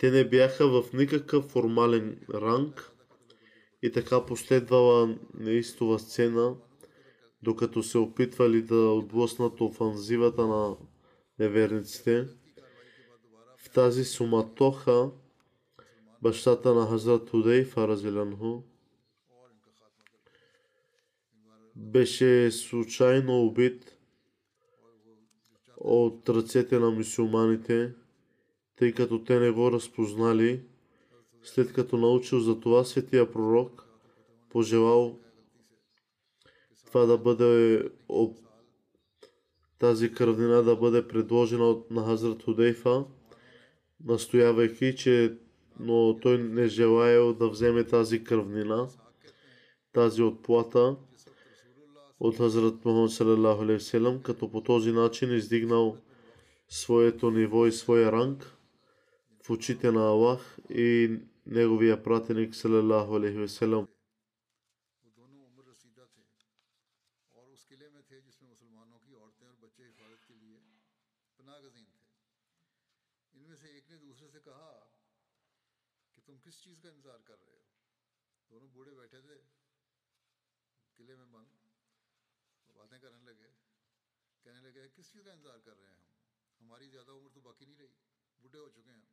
Те 0.00 0.10
не 0.10 0.28
бяха 0.28 0.68
в 0.68 0.92
никакъв 0.92 1.44
формален 1.44 2.20
ранг 2.34 2.92
и 3.82 3.92
така 3.92 4.26
последвала 4.26 5.16
неистова 5.34 5.98
сцена, 5.98 6.56
докато 7.42 7.82
се 7.82 7.98
опитвали 7.98 8.62
да 8.62 8.90
отблъснат 8.90 9.60
офанзивата 9.60 10.46
на 10.46 10.76
неверниците. 11.38 12.28
В 13.56 13.70
тази 13.70 14.04
суматоха 14.04 15.10
бащата 16.22 16.74
на 16.74 16.86
Хазрат 16.86 17.30
Худейфа 17.30 17.88
Разилянху 17.88 18.62
беше 21.78 22.50
случайно 22.50 23.42
убит 23.42 23.98
от 25.76 26.28
ръцете 26.28 26.78
на 26.78 26.90
мусулманите, 26.90 27.94
тъй 28.76 28.92
като 28.92 29.24
те 29.24 29.38
не 29.40 29.50
го 29.50 29.72
разпознали. 29.72 30.62
След 31.42 31.72
като 31.72 31.96
научил 31.96 32.40
за 32.40 32.60
това, 32.60 32.84
светия 32.84 33.32
пророк 33.32 33.84
пожелал 34.50 35.18
това 36.86 37.06
да 37.06 37.18
бъде 37.18 37.82
об- 38.08 38.38
тази 39.78 40.12
кръвнина 40.12 40.62
да 40.62 40.76
бъде 40.76 41.08
предложена 41.08 41.64
от 41.64 41.90
на 41.90 42.04
Хазрат 42.04 42.42
Худейфа, 42.42 43.04
настоявайки, 44.04 44.96
че 44.96 45.38
но 45.80 46.18
той 46.22 46.38
не 46.38 46.68
желаял 46.68 47.32
да 47.32 47.48
вземе 47.48 47.84
тази 47.84 48.24
кръвнина, 48.24 48.88
тази 49.92 50.22
отплата 50.22 50.96
от 52.19 52.37
Хазрат 52.37 52.85
Мухаммад 52.85 53.11
салалаху 53.11 53.63
алейхи 53.63 53.83
вселям, 53.83 54.21
като 54.23 54.51
по 54.51 54.63
този 54.63 54.91
начин 54.91 55.35
издигнал 55.35 55.97
своето 56.69 57.31
ниво 57.31 57.65
и 57.65 57.71
своя 57.71 58.11
ранг 58.11 58.39
в 59.43 59.49
очите 59.49 59.91
на 59.91 60.09
Аллах 60.09 60.57
и 60.69 61.19
неговия 61.45 62.03
пратеник 62.03 62.55
салалаху 62.55 63.15
алейхи 63.15 63.45
вселям. 63.47 63.87
वो 65.03 65.09
दोनों 65.19 65.39
उम्र 65.49 65.63
रसीदा 65.71 66.05
थे 66.15 66.23
और 67.37 67.45
उस 67.55 67.63
किले 67.69 67.87
में 67.93 68.03
थे 68.09 68.17
जिसमें 68.27 68.49
मुसलमानों 68.53 68.99
की 69.03 69.11
औरतें 69.19 69.45
और 69.51 69.57
बच्चे 69.63 69.83
हिफाजत 69.83 70.21
के 70.27 70.35
लिए 70.41 70.59
पनाह 71.39 71.57
गजीन 71.65 71.85
थे 71.91 72.03
इनमें 73.37 73.57
से 73.61 73.67
एक 73.77 73.85
ने 73.91 73.97
दूसरे 74.07 74.27
से 74.35 74.39
कहा 74.47 74.71
कि 76.13 76.19
तुम 76.27 76.35
किस 76.45 76.55
चीज़ 76.63 76.77
का 76.83 76.89
इंतज़ार 76.95 77.19
कर 77.29 77.37
रहे 77.43 77.55
हो 77.57 77.63
दोनों 78.51 78.67
बूढ़े 78.75 78.93
बैठे 79.01 79.19
थे 79.27 79.37
किले 80.97 81.15
में 81.19 81.29
बंद 81.35 81.49
वो 81.56 81.56
बातें 82.79 82.99
करने 83.03 83.21
लगे 83.29 83.49
कहने 84.45 84.61
लगे 84.67 84.87
किस 84.97 85.11
चीज़ 85.13 85.23
का 85.25 85.31
इंतज़ार 85.33 85.59
कर 85.67 85.75
रहे 85.81 85.89
हैं 85.89 85.97
हम 85.97 86.09
हमारी 86.61 86.87
ज़्यादा 86.95 87.11
उम्र 87.19 87.29
तो 87.35 87.41
बाकी 87.47 87.65
नहीं 87.65 87.77
रही 87.77 87.93
बूढ़े 88.41 88.59
हो 88.59 88.69
चुके 88.77 88.91
हैं 88.91 88.97
हम 88.97 89.05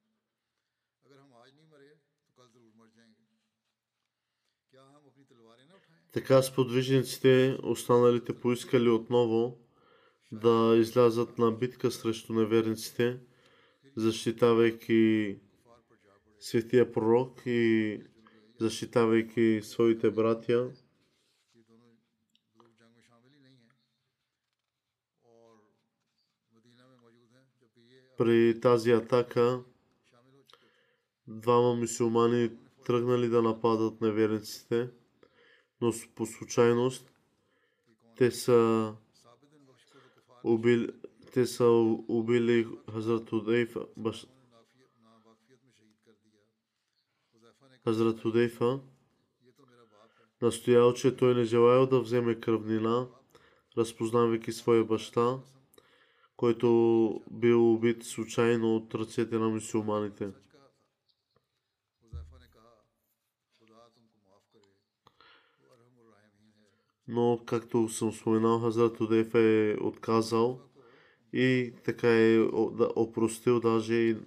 अगर 1.04 1.18
हम 1.24 1.34
आज 1.42 1.54
नहीं 1.56 1.68
मरे 1.74 1.90
तो 2.26 2.32
कल 2.38 2.48
ज़रूर 2.54 2.72
मर 2.82 2.88
जाएंगे 2.96 3.28
क्या 4.72 4.82
हम 4.88 5.06
अपनी 5.12 5.24
तलवारें 5.32 5.66
ना 5.68 5.74
उठाएं 5.74 5.98
Така 6.14 6.42
сподвижниците, 6.42 7.58
останалите 7.62 8.32
поискали 8.34 8.88
отново 8.88 9.58
да 10.32 10.76
излязат 10.80 11.38
на 11.38 11.50
битка 11.52 11.90
срещу 11.90 12.32
неверниците, 12.32 13.20
защитавайки 13.96 15.40
светия 16.40 16.84
пророк 16.84 17.46
и 17.46 18.04
защитавайки 18.58 19.60
своите 19.60 20.10
братя. 20.10 20.72
при 28.17 28.59
тази 28.61 28.91
атака 28.91 29.63
двама 31.27 31.75
мусулмани 31.75 32.51
тръгнали 32.85 33.29
да 33.29 33.41
нападат 33.41 34.01
неверниците, 34.01 34.89
но 35.81 35.93
по 36.15 36.25
случайност 36.25 37.11
те 38.17 38.31
са 38.31 38.93
убили, 40.43 40.89
те 41.33 41.45
са 41.45 41.65
убили 42.07 42.67
Хазрат 42.93 43.31
Удейфа. 43.31 43.85
Баш... 43.97 44.27
Хазрат 47.83 48.25
Удейфа 48.25 48.79
настоял, 50.41 50.93
че 50.93 51.15
той 51.15 51.35
не 51.35 51.43
желаял 51.43 51.87
да 51.87 51.99
вземе 51.99 52.39
кръвнина, 52.39 53.07
разпознавайки 53.77 54.51
своя 54.51 54.85
баща 54.85 55.39
който 56.37 57.21
бил 57.31 57.73
убит 57.73 58.03
случайно 58.03 58.75
от 58.75 58.95
ръцете 58.95 59.37
на 59.37 59.49
мусулманите. 59.49 60.31
Но, 67.07 67.43
както 67.45 67.89
съм 67.89 68.13
споменал, 68.13 68.59
Хазрат 68.59 68.99
Удеф 68.99 69.35
е 69.35 69.77
отказал 69.81 70.61
и 71.33 71.73
така 71.83 72.07
е 72.07 72.39
опростил 72.95 73.59
даже 73.59 73.93
и 73.93 74.17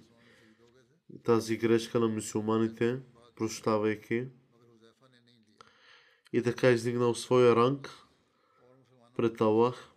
тази 1.23 1.57
грешка 1.57 1.99
на 1.99 2.07
мусулманите, 2.07 2.99
прощавайки. 3.35 4.27
И 6.33 6.43
така 6.43 6.69
е 6.69 6.73
издигнал 6.73 7.15
своя 7.15 7.55
ранг 7.55 7.89
пред 9.15 9.41
Аллах. 9.41 9.91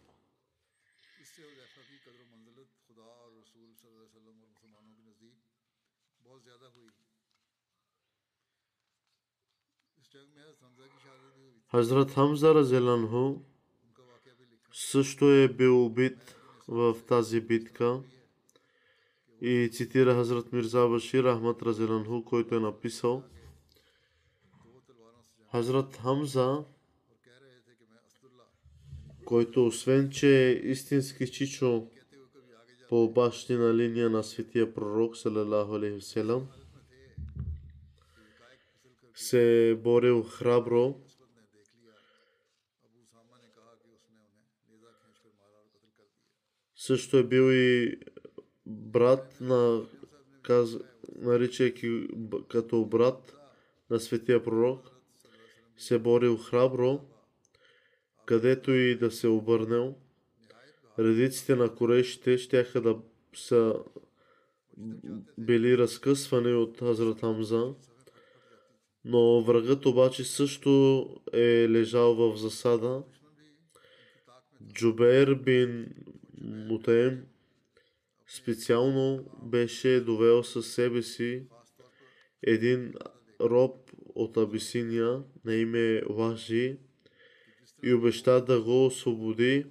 Хазрат 11.72 12.10
Хамза 12.10 12.54
Разеланху 12.54 13.40
също 14.72 15.30
е 15.30 15.48
бил 15.48 15.86
убит 15.86 16.36
в 16.68 16.96
тази 17.08 17.40
битка. 17.40 18.02
И 19.40 19.70
цитира 19.72 20.14
Хазрат 20.14 20.52
Мирза 20.52 20.88
Башир 20.88 21.24
Ахмад 21.24 21.62
Разеланху, 21.62 22.24
който 22.24 22.54
е 22.54 22.60
написал. 22.60 23.22
Хазрат 25.50 25.96
Хамза, 25.96 26.64
който 29.24 29.66
освен, 29.66 30.10
че 30.10 30.48
е 30.48 30.52
истински 30.52 31.32
чичо 31.32 31.86
по 32.88 33.12
бащина 33.12 33.74
линия 33.74 34.10
на 34.10 34.22
светия 34.22 34.74
пророк, 34.74 35.16
салалаху 35.16 35.74
алейхи 35.74 36.00
се 39.14 39.70
е 39.70 39.74
борил 39.74 40.22
храбро 40.22 41.00
Също 46.86 47.16
е 47.16 47.22
бил 47.22 47.52
и 47.52 47.96
брат 48.66 49.36
на, 49.40 49.82
каз, 50.42 50.76
наричайки 51.16 52.08
като 52.48 52.84
брат 52.84 53.36
на 53.90 54.00
светия 54.00 54.44
пророк, 54.44 54.90
се 55.76 55.98
борил 55.98 56.36
храбро, 56.36 57.00
където 58.26 58.70
и 58.70 58.98
да 58.98 59.10
се 59.10 59.28
обърнал. 59.28 59.96
Редиците 60.98 61.56
на 61.56 61.74
корейшите 61.74 62.38
щяха 62.38 62.80
да 62.80 62.98
са 63.34 63.74
били 65.38 65.78
разкъсвани 65.78 66.54
от 66.54 66.78
Хазрат 66.78 67.20
Хамза, 67.20 67.74
но 69.04 69.42
врагът 69.42 69.86
обаче 69.86 70.24
също 70.24 71.06
е 71.32 71.68
лежал 71.68 72.14
в 72.14 72.36
засада. 72.36 73.02
Джубейр 74.72 75.34
бин 75.34 75.86
Мутаем 76.44 77.26
специално 78.28 79.24
беше 79.42 80.00
довел 80.00 80.44
със 80.44 80.74
себе 80.74 81.02
си 81.02 81.46
един 82.42 82.94
роб 83.40 83.90
от 84.14 84.36
Абисиния 84.36 85.22
на 85.44 85.54
име 85.54 86.02
Лажи 86.10 86.78
и 87.82 87.94
обеща 87.94 88.44
да 88.44 88.62
го 88.62 88.86
освободи 88.86 89.66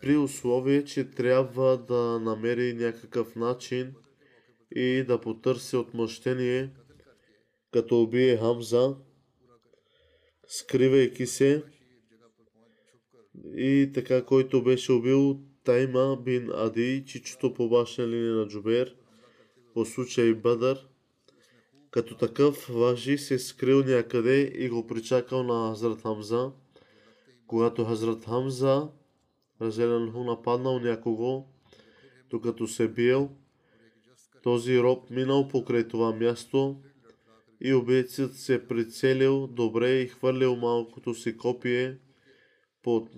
при 0.00 0.16
условие, 0.16 0.84
че 0.84 1.10
трябва 1.10 1.78
да 1.78 2.20
намери 2.20 2.74
някакъв 2.74 3.36
начин 3.36 3.94
и 4.76 5.04
да 5.06 5.20
потърси 5.20 5.76
отмъщение, 5.76 6.70
като 7.72 8.02
убие 8.02 8.36
Хамза, 8.36 8.96
скривайки 10.48 11.26
се. 11.26 11.64
И 13.56 13.90
така, 13.94 14.24
който 14.24 14.62
беше 14.62 14.92
убил 14.92 15.51
Тайма 15.64 16.16
бин 16.24 16.50
Ади, 16.54 17.04
чичото 17.06 17.54
по 17.54 17.68
башна 17.68 18.08
линия 18.08 18.32
на 18.32 18.48
Джубер, 18.48 18.96
по 19.74 19.84
случай 19.84 20.34
Бадър. 20.34 20.88
Като 21.90 22.16
такъв 22.16 22.66
Важи 22.70 23.18
се 23.18 23.38
скрил 23.38 23.84
някъде 23.84 24.40
и 24.40 24.68
го 24.68 24.86
причакал 24.86 25.42
на 25.42 25.70
Хазрат 25.70 26.02
Хамза. 26.02 26.52
Когато 27.46 27.84
Хазрат 27.84 28.24
Хамза 28.24 28.88
разелен 29.60 30.12
нападнал 30.14 30.80
някого, 30.80 31.44
докато 32.30 32.66
се 32.66 32.88
биел, 32.88 33.30
този 34.42 34.78
роб 34.80 35.10
минал 35.10 35.48
покрай 35.48 35.88
това 35.88 36.12
място 36.12 36.80
и 37.60 37.74
убийцът 37.74 38.36
се 38.36 38.68
прицелил 38.68 39.46
добре 39.46 39.90
и 39.90 40.08
хвърлил 40.08 40.56
малкото 40.56 41.14
си 41.14 41.36
копие 41.36 41.98
под 42.82 43.08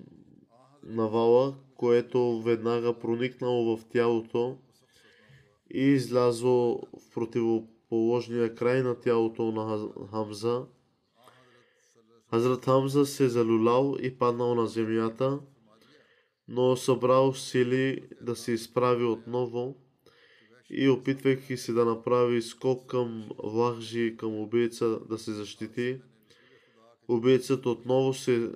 навала, 0.82 1.54
което 1.76 2.42
веднага 2.42 2.98
проникнало 2.98 3.76
в 3.76 3.84
тялото 3.84 4.58
и 5.74 5.80
излязло 5.80 6.80
в 6.80 7.14
противоположния 7.14 8.54
край 8.54 8.82
на 8.82 9.00
тялото 9.00 9.52
на 9.52 9.88
Хамза. 10.10 10.66
Хазрат 12.30 12.64
Хамза 12.64 13.06
се 13.06 13.28
залюлял 13.28 13.96
и 14.02 14.18
паднал 14.18 14.54
на 14.54 14.66
земята, 14.66 15.40
но 16.48 16.76
събрал 16.76 17.34
сили 17.34 18.00
да 18.20 18.36
се 18.36 18.52
изправи 18.52 19.04
отново 19.04 19.76
и 20.70 20.88
опитвайки 20.88 21.56
се 21.56 21.72
да 21.72 21.84
направи 21.84 22.42
скок 22.42 22.86
към 22.86 23.28
Вахжи, 23.44 24.16
към 24.18 24.40
убийца 24.40 25.00
да 25.08 25.18
се 25.18 25.32
защити, 25.32 26.00
убийцът 27.08 27.66
отново 27.66 28.14
се 28.14 28.50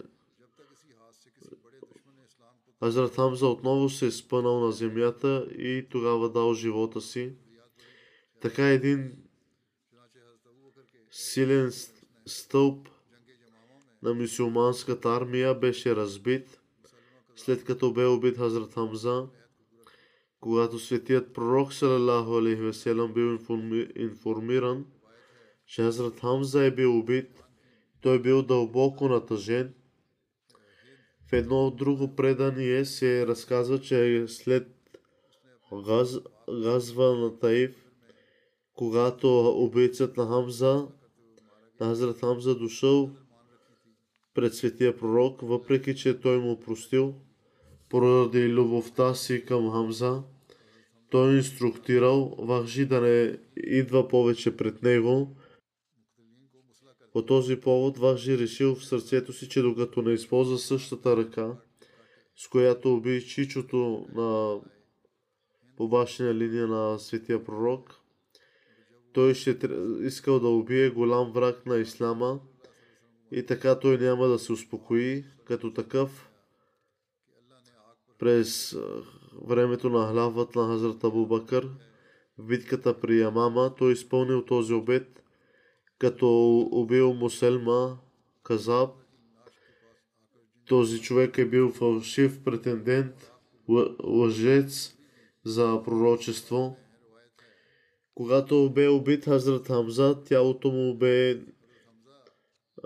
Хазрат 2.83 3.14
Хамза 3.14 3.47
отново 3.47 3.88
се 3.88 4.07
е 4.07 4.11
спънал 4.11 4.61
на 4.61 4.73
земята 4.73 5.49
и 5.59 5.87
тогава 5.91 6.33
дал 6.33 6.55
живота 6.55 7.01
си. 7.01 7.33
Така 8.41 8.69
един 8.69 9.12
силен 11.11 11.73
стълб 12.27 12.88
на 14.03 14.14
мусулманската 14.14 15.09
армия 15.09 15.55
беше 15.55 15.97
разбит, 15.97 16.61
след 17.37 17.64
като 17.64 17.93
бе 17.93 18.07
убит 18.07 18.37
Хазрат 18.37 18.75
Хамза. 18.75 19.27
Когато 20.41 20.79
светият 20.79 21.33
пророк 21.33 21.73
салалаху 21.73 22.38
алейхи 22.38 22.95
бил 22.95 23.38
информи- 23.38 23.93
информиран, 23.97 24.87
че 25.67 25.83
Хазрат 25.83 26.21
Хамза 26.21 26.64
е 26.64 26.71
бил 26.71 26.99
убит, 26.99 27.45
той 28.01 28.23
бил 28.23 28.43
дълбоко 28.43 29.09
натъжен. 29.09 29.75
В 31.29 31.33
едно 31.33 31.71
друго 31.71 32.14
предание 32.17 32.85
се 32.85 33.27
разказва, 33.27 33.81
че 33.81 34.25
след 34.29 34.69
газ, 35.87 36.19
газва 36.62 37.17
на 37.17 37.38
Таиф, 37.38 37.77
когато 38.75 39.49
убийцът 39.49 40.17
на 40.17 40.27
Хамза, 40.27 40.87
на 41.81 42.14
Хамза 42.21 42.55
дошъл 42.55 43.11
пред 44.35 44.55
светия 44.55 44.97
пророк, 44.97 45.41
въпреки 45.43 45.97
че 45.97 46.21
той 46.21 46.38
му 46.38 46.61
простил, 46.61 47.14
поради 47.88 48.49
любовта 48.49 49.14
си 49.14 49.45
към 49.45 49.71
Хамза, 49.71 50.23
той 51.11 51.37
инструктирал 51.37 52.37
Вахжи 52.38 52.85
да 52.87 53.01
не 53.01 53.38
идва 53.57 54.09
повече 54.09 54.57
пред 54.57 54.83
него. 54.83 55.37
По 57.12 57.27
този 57.27 57.61
повод 57.61 57.99
Вахжи 57.99 58.38
решил 58.38 58.75
в 58.75 58.85
сърцето 58.85 59.33
си, 59.33 59.49
че 59.49 59.62
докато 59.62 60.03
не 60.03 60.12
използва 60.12 60.59
същата 60.59 61.16
ръка, 61.16 61.57
с 62.37 62.49
която 62.49 62.94
уби 62.94 63.27
чичото 63.27 64.07
на 64.14 64.61
побашния 65.77 66.35
линия 66.35 66.66
на 66.66 66.99
светия 66.99 67.44
пророк, 67.44 68.01
той 69.12 69.35
ще 69.35 69.59
искал 70.01 70.40
да 70.40 70.49
убие 70.49 70.90
голям 70.90 71.33
враг 71.33 71.66
на 71.66 71.77
Ислама 71.77 72.40
и 73.33 73.47
така 73.47 73.79
той 73.79 73.99
няма 73.99 74.27
да 74.27 74.38
се 74.38 74.53
успокои 74.53 75.25
като 75.44 75.73
такъв 75.73 76.31
през 78.18 78.77
времето 79.47 79.90
на 79.90 80.11
хлявът 80.11 80.55
на 80.55 80.66
Хазрат 80.66 81.05
Абу 81.05 81.27
Бакър 81.27 81.71
в 82.38 82.47
битката 82.47 83.01
при 83.01 83.21
Ямама 83.21 83.75
той 83.79 83.92
изпълнил 83.92 84.44
този 84.44 84.73
обет 84.75 85.23
като 85.99 86.59
убил 86.73 87.15
Муселма 87.15 87.99
Казаб. 88.43 88.91
Този 90.67 91.01
човек 91.01 91.39
е 91.39 91.49
бил 91.49 91.71
фалшив 91.71 92.45
претендент, 92.45 93.33
лъжец 94.05 94.97
за 95.45 95.83
пророчество. 95.85 96.77
Когато 98.15 98.71
бе 98.71 98.89
убит 98.89 99.25
Хазрат 99.25 99.67
Хамза, 99.67 100.25
тялото 100.25 100.71
му 100.71 100.95
бе 100.95 101.41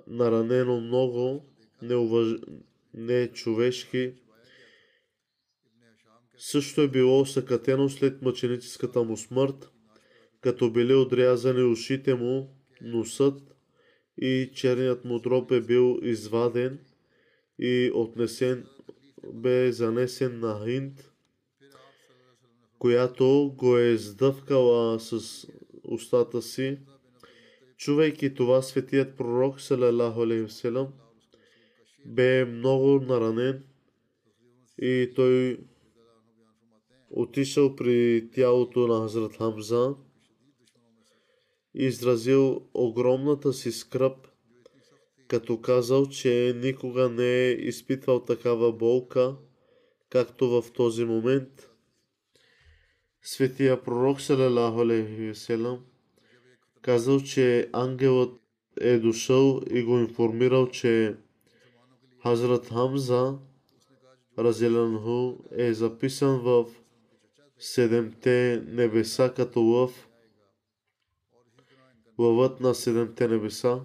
наранено 0.07 0.81
много, 0.81 1.45
неуваж... 1.83 2.29
нечовешки. 2.95 4.15
Също 6.37 6.81
е 6.81 6.89
било 6.89 7.27
съкатено 7.27 7.89
след 7.89 8.23
мъченическата 8.23 9.03
му 9.03 9.17
смърт, 9.17 9.71
като 10.41 10.71
били 10.71 10.95
отрязани 10.95 11.63
ушите 11.63 12.15
му, 12.15 12.62
носът 12.83 13.57
и 14.19 14.51
черният 14.55 15.05
му 15.05 15.19
дроб 15.19 15.51
е 15.53 15.61
бил 15.61 15.99
изваден 16.03 16.79
и 17.59 17.91
отнесен, 17.95 18.67
бе 19.33 19.73
занесен 19.73 20.41
на 20.41 20.65
Хинд, 20.65 21.11
която 22.79 23.55
го 23.57 23.79
е 23.79 23.97
сдъвкала 23.97 25.01
с 25.01 25.47
устата 25.85 26.43
си. 26.43 26.79
Чувайки 27.77 28.35
това, 28.35 28.63
светият 28.63 29.17
пророк, 29.17 29.61
салалаху 29.61 30.23
алейхи 30.23 30.47
вселам, 30.47 30.89
бе 32.05 32.45
много 32.45 33.01
наранен 33.01 33.65
и 34.79 35.11
той 35.17 35.59
отишъл 37.11 37.77
при 37.77 38.29
тялото 38.35 38.87
на 38.87 39.01
Хазрат 39.01 39.37
Хамза 39.37 39.95
изразил 41.75 42.63
огромната 42.75 43.53
си 43.53 43.73
скръп, 43.73 44.29
като 45.29 45.61
казал, 45.61 46.07
че 46.07 46.55
никога 46.57 47.09
не 47.09 47.47
е 47.47 47.53
изпитвал 47.53 48.25
такава 48.25 48.73
болка, 48.73 49.37
както 50.11 50.49
в 50.49 50.73
този 50.73 51.05
момент. 51.05 51.71
Светия 53.23 53.83
пророк, 53.83 54.21
салалаху 54.21 54.85
казал, 56.83 57.21
че 57.21 57.69
ангелът 57.73 58.41
е 58.81 58.99
дошъл 58.99 59.61
и 59.71 59.83
го 59.83 59.99
информирал, 59.99 60.69
че 60.69 61.17
Хазрат 62.23 62.67
Хамза 62.67 63.39
Разеланху 64.39 65.35
е 65.51 65.75
записан 65.75 66.41
в 66.41 66.67
седемте 67.59 68.63
небеса 68.67 69.33
като 69.37 69.61
лъв 69.61 70.09
плъвът 72.23 72.61
на 72.61 72.75
седемте 72.75 73.29
небеса. 73.29 73.81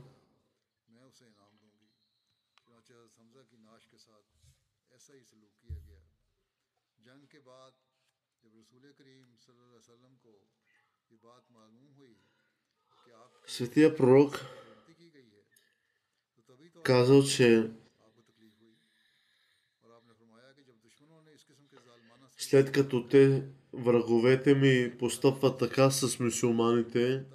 Светия 13.48 13.96
пророк 13.96 14.46
казал, 16.84 17.24
че 17.24 17.72
след 22.38 22.72
като 22.72 23.08
те 23.08 23.44
враговете 23.74 24.56
ми 24.56 24.98
постъпват 24.98 25.60
така 25.60 25.92
с 25.92 26.20
мусулманите, 26.20 27.26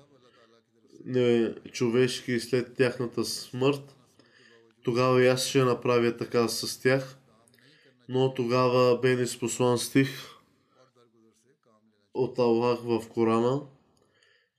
не, 1.04 1.54
човешки 1.72 2.40
след 2.40 2.74
тяхната 2.74 3.24
смърт, 3.24 3.96
тогава 4.82 5.22
и 5.22 5.26
аз 5.26 5.46
ще 5.46 5.64
направя 5.64 6.16
така 6.16 6.48
с 6.48 6.80
тях. 6.80 7.18
Но 8.08 8.34
тогава 8.34 8.98
бе 9.00 9.16
неспослан 9.16 9.78
стих 9.78 10.10
от 12.14 12.38
Аллах 12.38 12.78
в 12.82 13.08
Корана, 13.08 13.60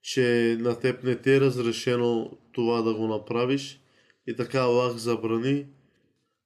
че 0.02 0.58
на 0.60 0.80
теб 0.80 1.04
не 1.04 1.22
ти 1.22 1.32
е 1.32 1.42
разрешено 1.42 2.32
това 2.52 2.82
да 2.82 2.94
го 2.94 3.08
направиш. 3.08 3.80
И 4.28 4.36
така 4.36 4.60
Аллах 4.60 4.98
забрани, 4.98 5.66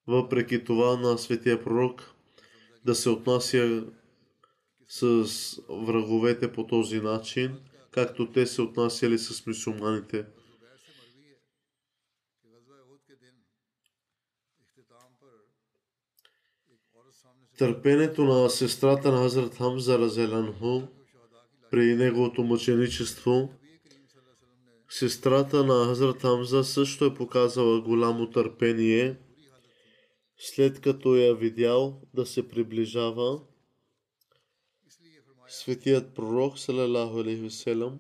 въпреки 0.07 0.63
това 0.63 0.97
на 0.97 1.17
светия 1.17 1.63
пророк, 1.63 2.13
да 2.86 2.95
се 2.95 3.10
отнася 3.10 3.83
с 4.88 5.25
враговете 5.69 6.51
по 6.51 6.67
този 6.67 7.01
начин– 7.01 7.60
както 7.91 8.32
те 8.32 8.47
се 8.47 8.62
отнасяли 8.62 9.17
с 9.17 9.45
мусулманите. 9.45 10.26
Търпението 17.58 18.23
на 18.23 18.50
сестрата 18.50 19.12
на 19.12 19.17
Хазрат 19.17 19.56
Хамза 19.56 20.00
Разелянху 20.00 20.82
при 21.71 21.95
неговото 21.95 22.43
мъченичество, 22.43 23.50
сестрата 24.89 25.63
на 25.63 25.86
Хазрат 25.86 26.21
Хамза 26.21 26.63
също 26.63 27.06
е 27.06 27.13
показала 27.13 27.82
голямо 27.82 28.30
търпение, 28.30 29.17
след 30.38 30.82
като 30.82 31.15
я 31.15 31.36
видял 31.36 32.02
да 32.13 32.26
се 32.26 32.47
приближава 32.47 33.41
Светият 35.49 36.15
пророк, 36.15 36.60
салалаху 36.60 37.19
алейхиселам, 37.19 37.99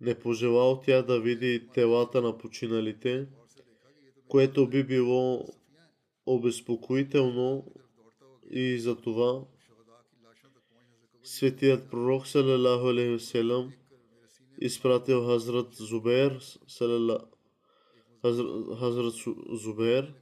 не 0.00 0.14
пожелал 0.14 0.80
тя 0.80 1.02
да 1.02 1.20
види 1.20 1.68
телата 1.74 2.22
на 2.22 2.38
починалите, 2.38 3.28
което 4.28 4.68
би 4.68 4.84
било 4.84 5.48
обезпокоително 6.26 7.64
и 8.50 8.78
за 8.78 8.96
това 8.96 9.44
Светият 11.22 11.90
пророк 11.90 12.26
салалаху 12.26 12.88
алейхиселам 12.88 13.72
изпратил 14.60 15.26
Хазрат 15.26 15.74
Зубер, 15.74 16.40
салала, 16.66 17.20
Хазрат 18.78 19.14
Зубер, 19.52 20.14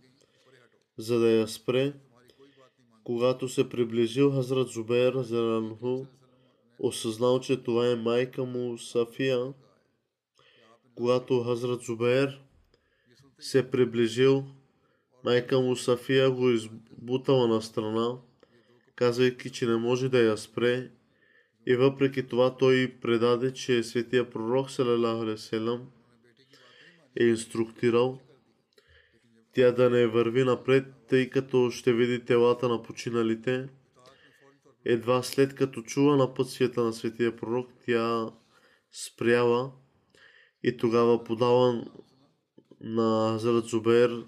за 0.96 1.18
да 1.18 1.30
я 1.30 1.48
спре. 1.48 1.92
Когато 3.08 3.48
се 3.48 3.68
приближил 3.68 4.30
Хазрат 4.30 4.68
Зубер, 4.68 5.22
Зеранху, 5.22 6.04
осъзнал, 6.78 7.40
че 7.40 7.62
това 7.62 7.90
е 7.90 7.94
майка 7.94 8.44
му 8.44 8.78
Сафия. 8.78 9.54
Когато 10.94 11.42
Хазрат 11.42 11.82
Зубер 11.82 12.40
се 13.38 13.70
приближил, 13.70 14.44
майка 15.24 15.60
му 15.60 15.76
Сафия 15.76 16.30
го 16.30 16.50
избутала 16.50 17.48
на 17.48 17.62
страна, 17.62 18.18
казвайки, 18.94 19.50
че 19.50 19.66
не 19.66 19.76
може 19.76 20.08
да 20.08 20.18
я 20.18 20.36
спре. 20.36 20.90
И 21.66 21.76
въпреки 21.76 22.26
това 22.26 22.56
той 22.56 22.94
предаде, 23.02 23.52
че 23.52 23.82
светия 23.82 24.30
пророк, 24.30 24.70
салалаху 24.70 25.36
е 27.20 27.24
инструктирал 27.24 28.18
тя 29.58 29.72
да 29.72 29.90
не 29.90 30.06
върви 30.06 30.44
напред, 30.44 30.84
тъй 31.08 31.30
като 31.30 31.70
ще 31.70 31.92
види 31.92 32.24
телата 32.24 32.68
на 32.68 32.82
починалите. 32.82 33.68
Едва 34.84 35.22
след 35.22 35.54
като 35.54 35.82
чува 35.82 36.16
на 36.16 36.34
пътствията 36.34 36.84
на 36.84 36.92
светия 36.92 37.36
пророк, 37.36 37.68
тя 37.86 38.30
спряла 38.92 39.72
и 40.62 40.76
тогава 40.76 41.24
подала 41.24 41.84
на 42.80 43.30
Хазрат 43.32 43.64
Зубер 43.64 44.24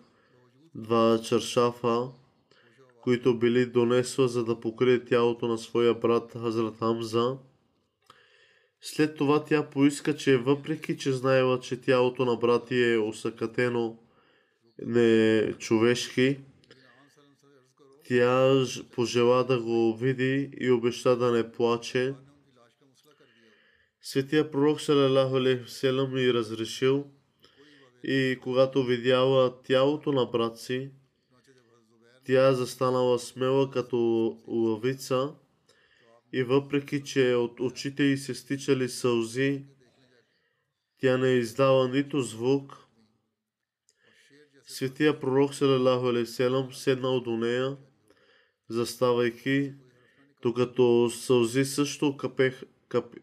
два 0.74 1.20
чаршафа, 1.24 2.08
които 3.02 3.38
били 3.38 3.66
донесла, 3.66 4.28
за 4.28 4.44
да 4.44 4.60
покрие 4.60 5.04
тялото 5.04 5.48
на 5.48 5.58
своя 5.58 5.94
брат 5.94 6.32
Хазрат 6.32 6.78
Хамза. 6.78 7.38
След 8.80 9.16
това 9.16 9.44
тя 9.44 9.70
поиска, 9.70 10.16
че 10.16 10.36
въпреки, 10.36 10.96
че 10.96 11.12
знаела, 11.12 11.60
че 11.60 11.80
тялото 11.80 12.24
на 12.24 12.36
брати 12.36 12.92
е 12.92 12.98
осъкатено 12.98 13.98
не 14.86 15.52
човешки, 15.58 16.40
тя 18.08 18.64
пожела 18.94 19.44
да 19.44 19.60
го 19.60 19.96
види 19.96 20.50
и 20.60 20.70
обеща 20.70 21.16
да 21.16 21.32
не 21.32 21.52
плаче. 21.52 22.14
Светия 24.02 24.50
пророк 24.50 24.80
салалаху 24.80 25.36
алейхи 25.36 25.64
вселам 25.64 26.16
и 26.16 26.32
разрешил 26.32 27.06
и 28.04 28.38
когато 28.42 28.84
видяла 28.84 29.62
тялото 29.62 30.12
на 30.12 30.26
брат 30.26 30.58
си, 30.58 30.90
тя 32.26 32.52
застанала 32.52 33.18
смела 33.18 33.70
като 33.70 33.96
лъвица 34.46 35.34
и 36.32 36.42
въпреки, 36.42 37.04
че 37.04 37.34
от 37.34 37.60
очите 37.60 38.02
й 38.02 38.16
се 38.16 38.34
стичали 38.34 38.88
сълзи, 38.88 39.64
тя 41.00 41.16
не 41.16 41.28
издала 41.28 41.88
нито 41.88 42.20
звук. 42.20 42.86
Светия 44.70 45.20
пророк 45.20 45.54
Салалаху 45.54 46.06
Алейселам 46.06 46.72
седна 46.72 47.08
от 47.08 47.26
нея, 47.26 47.76
заставайки, 48.68 49.74
докато 50.42 51.10
сълзи 51.10 51.64
също 51.64 52.16
капех, 52.16 52.62
кап, 52.88 53.16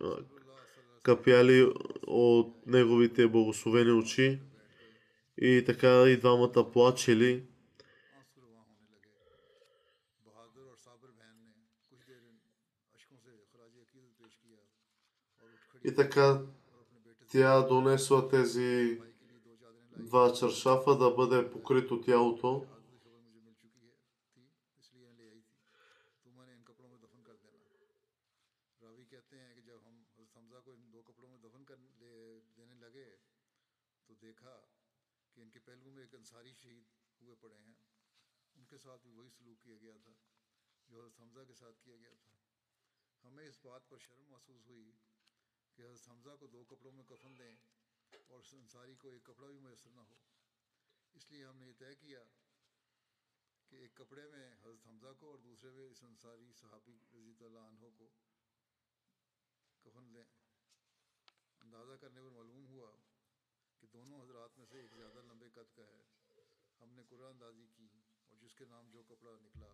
капяли 1.04 1.74
от 2.08 2.68
неговите 2.68 3.28
благословени 3.28 3.92
очи 3.92 4.40
и 5.38 5.64
така 5.66 6.04
и 6.10 6.18
двамата 6.18 6.72
плачели. 6.74 7.44
И 15.84 15.96
така 15.96 16.42
тя 17.32 17.62
донесла 17.62 18.30
тези 18.30 19.00
два 19.97 20.33
чаршафа 20.33 20.95
да 20.95 21.11
бъде 21.11 21.39
покрито 21.51 22.01
тялото. 22.01 22.51
आदमी 22.69 22.93
की 22.93 22.99
खबर 22.99 23.19
मुझे 23.21 23.41
मिल 23.41 23.55
चुकी 23.55 23.81
है 23.83 23.95
थी 24.33 24.43
इसलिए 24.79 25.11
ले 25.19 25.27
आई 25.29 25.41
थी 25.43 25.57
तो 26.25 26.31
मैंने 26.33 26.53
इन 26.55 26.63
कपड़ों 26.65 26.89
में 26.89 26.99
दफन 27.01 27.21
कर 27.23 27.37
देना 27.39 27.61
रावी 28.81 29.05
कहते 29.07 29.37
हैं 29.37 29.51
कि 29.55 29.63
जब 29.63 29.79
हम 29.87 29.97
हज़रत 30.11 30.37
हमजा 30.37 30.61
को 30.67 30.75
इन 30.75 30.91
दो 30.91 31.03
कपड़ों 31.09 31.29
में 31.31 31.39
दफन 31.43 31.65
कर 31.71 31.79
ले 32.03 32.13
देने 32.57 32.77
लगे 32.81 33.09
तो 34.09 34.15
देखा 34.23 34.55
कि 35.37 35.43
इनके 35.43 35.61
पहलू 35.69 35.93
में 35.93 36.03
एक 36.05 36.15
अंसारी 36.15 36.53
शहीद 36.61 36.87
हुए 37.21 37.37
पड़े 37.43 37.59
हैं 37.59 37.77
उनके 38.55 38.79
साथ 38.79 39.07
भी 39.07 39.13
वही 39.19 39.31
सलूक 39.37 39.59
किया 39.65 39.77
गया 39.85 39.99
था 40.07 40.17
जो 40.89 40.97
हज़रत 40.99 41.21
हमजा 41.21 41.45
के 41.45 41.55
साथ 41.61 41.85
किया 41.85 41.97
गया 41.99 42.17
था 42.25 42.35
हमें 43.25 43.45
इस 43.45 43.61
बात 43.65 43.87
पर 43.91 44.03
शर्म 44.07 44.27
महसूस 44.33 44.67
हुई 44.69 44.89
कि 45.77 45.83
हज़रत 45.83 46.09
हमज़ा 46.09 46.35
को 46.43 46.51
दो 46.57 46.65
कपड़ों 46.73 46.93
में 46.93 47.05
कफन 47.13 47.37
दें 47.37 47.55
اور 48.28 48.40
اس 48.40 48.54
انصاری 48.54 48.96
کو 48.96 49.10
ایک 49.10 49.24
کپڑا 49.24 49.48
بھی 49.48 49.60
میسر 49.60 49.90
نہ 49.90 50.02
ہو۔ 50.02 50.16
اس 51.14 51.32
لیے 51.32 51.46
ہم 51.46 51.58
نے 51.58 51.68
یہ 51.68 51.74
طے 51.78 51.96
کیا 51.96 52.20
کہ 53.68 53.76
ایک 53.76 53.96
کپڑے 53.96 54.28
میں 54.28 54.54
حضرت 54.54 54.88
حمزہ 54.88 55.14
کو 55.20 55.30
اور 55.30 55.38
دوسرے 55.38 55.70
میں 55.70 55.90
اس 55.90 56.04
انصاری 56.04 56.52
صحابی 56.54 56.98
رضی 57.14 57.46
اللہ 57.46 57.60
عنہ 57.60 57.86
کو 57.98 58.10
کفن 59.82 60.14
دیں۔ 60.14 60.24
اندازہ 61.62 61.94
کرنے 62.02 62.22
پر 62.22 62.30
معلوم 62.30 62.68
ہوا 62.68 62.92
کہ 63.80 63.88
دونوں 63.88 64.22
حضرات 64.22 64.58
میں 64.58 64.66
سے 64.66 64.82
ایک 64.82 64.92
زیادہ 64.92 65.22
لمبے 65.22 65.50
قد 65.50 65.76
کا 65.76 65.84
ہے۔ 65.84 66.04
ہم 66.80 66.94
نے 66.94 67.02
قرآن 67.10 67.26
اندازی 67.26 67.68
کی 67.76 67.88
اور 68.30 68.38
جس 68.38 68.56
کے 68.56 68.66
نام 68.66 68.90
جو 68.92 69.04
کپڑا 69.04 69.32
نکلا، 69.42 69.74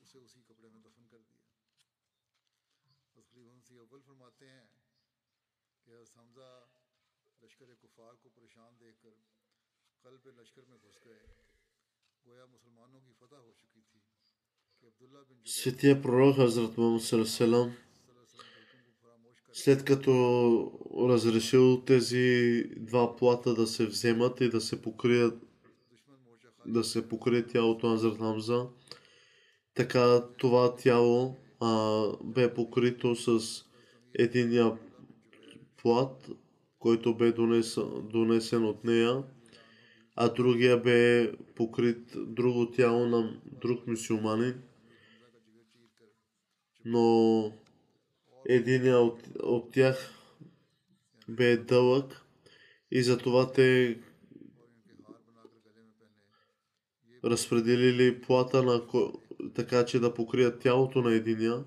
اسے 0.00 0.18
اسی 0.18 0.42
کپڑے 0.42 0.68
میں 0.68 0.80
دفن 0.80 1.06
کر 1.08 1.18
دیا۔ 1.18 1.42
حضرت 3.14 3.64
سی 3.66 3.76
اول 3.76 4.00
فرماتے 4.02 4.48
ہیں 4.48 4.66
کہ 5.82 5.90
حضرت 5.90 6.16
حمزہ 6.16 6.66
لشکر 7.42 7.74
کفار 7.82 8.14
کو 8.22 8.28
پریشان 8.28 8.74
دیکھ 8.80 9.02
کر 9.02 9.14
قلب 10.02 10.40
لشکر 10.40 10.62
میں 10.68 10.78
گھس 10.78 11.04
گئے۔ 11.04 11.18
گویا 12.26 12.44
مسلمانوں 12.44 13.00
کی 13.00 13.12
فتح 13.18 13.36
ہو 13.36 13.52
چکی 13.52 13.80
تھی 13.80 14.00
کہ 14.80 14.86
عبداللہ 14.86 15.18
بن 15.28 15.36
Светия 15.46 15.94
пророк 16.02 16.36
Хазрат 16.36 16.78
Мухаммад 16.78 17.70
след 19.52 19.84
като 19.84 20.12
разрешил 21.08 21.84
тези 21.84 22.64
два 22.76 23.16
плата 23.16 23.54
да 23.54 23.66
се 23.66 23.86
вземат 23.86 24.40
и 24.40 24.48
да 24.50 24.60
се 24.60 24.82
покрият 24.82 25.34
да 26.66 26.84
се 26.84 27.08
покрие 27.08 27.46
тялото 27.46 27.88
на 27.88 27.98
Хазрат 27.98 28.68
така 29.74 30.28
това 30.38 30.76
тяло 30.76 31.36
а, 31.60 32.06
бе 32.24 32.54
покрито 32.54 33.16
с 33.16 33.64
единия 34.14 34.78
плат, 35.82 36.30
който 36.84 37.14
бе 37.14 37.32
донесен, 37.32 38.08
донесен 38.12 38.64
от 38.64 38.84
нея, 38.84 39.22
а 40.16 40.28
другия 40.28 40.82
бе 40.82 41.32
покрит 41.56 42.16
друго 42.16 42.70
тяло 42.70 43.06
на 43.06 43.40
друг 43.62 43.86
мусулманин, 43.86 44.62
но 46.84 47.52
единия 48.48 48.98
от, 48.98 49.20
от 49.42 49.72
тях 49.72 50.10
бе 51.28 51.56
дълъг 51.56 52.26
и 52.90 53.02
затова 53.02 53.52
те 53.52 53.98
разпределили 57.24 58.20
плата 58.20 58.62
на, 58.62 58.82
така, 59.54 59.84
че 59.84 60.00
да 60.00 60.14
покрият 60.14 60.60
тялото 60.60 61.02
на 61.02 61.14
единия. 61.14 61.64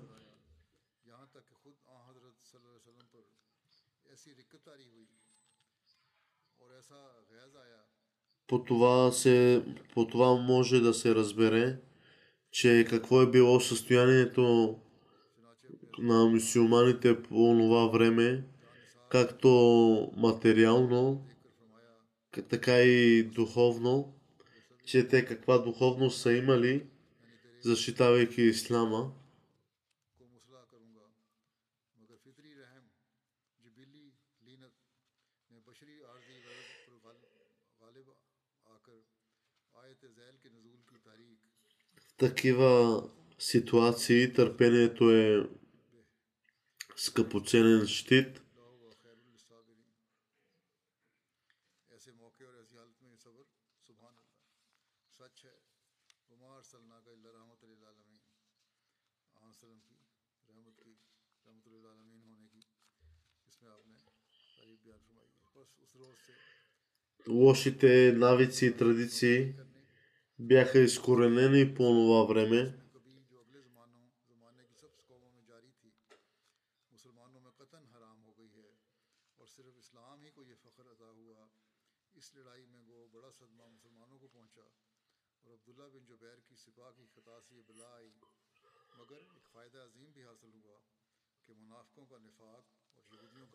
По 8.48 8.64
това, 8.64 9.12
се, 9.12 9.62
по 9.94 10.06
това 10.06 10.34
може 10.34 10.80
да 10.80 10.94
се 10.94 11.14
разбере, 11.14 11.76
че 12.50 12.86
какво 12.90 13.22
е 13.22 13.30
било 13.30 13.60
състоянието 13.60 14.76
на 15.98 16.26
мусулманите 16.26 17.22
по 17.22 17.56
това 17.58 17.86
време, 17.86 18.44
както 19.08 19.48
материално, 20.16 21.22
така 22.48 22.78
и 22.78 23.22
духовно, 23.22 24.14
че 24.84 25.08
те 25.08 25.24
каква 25.24 25.58
духовност 25.58 26.20
са 26.20 26.32
имали, 26.32 26.86
защитавайки 27.60 28.42
ислама. 28.42 29.10
такива 42.18 43.02
ситуации 43.38 44.32
търпението 44.32 45.10
е 45.10 45.48
скъпоценен 46.96 47.86
щит. 47.86 48.42
Лошите 67.28 68.12
навици 68.16 68.66
и 68.66 68.76
традиции 68.76 69.54
бяха 70.38 70.78
изкоренени 70.78 71.74
по 71.74 71.82
това 71.82 72.24
време. 72.24 72.74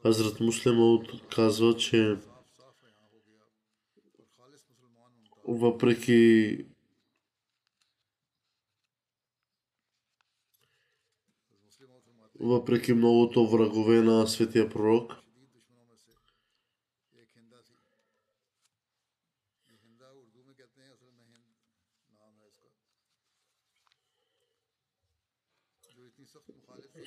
Хазрат 0.02 0.40
Муслим 0.40 1.00
казва, 1.36 1.76
че 1.76 2.18
въпреки 5.48 6.58
въпреки 12.44 12.94
многото 12.94 13.48
врагове 13.48 14.02
на 14.02 14.28
светия 14.28 14.70
пророк. 14.70 15.14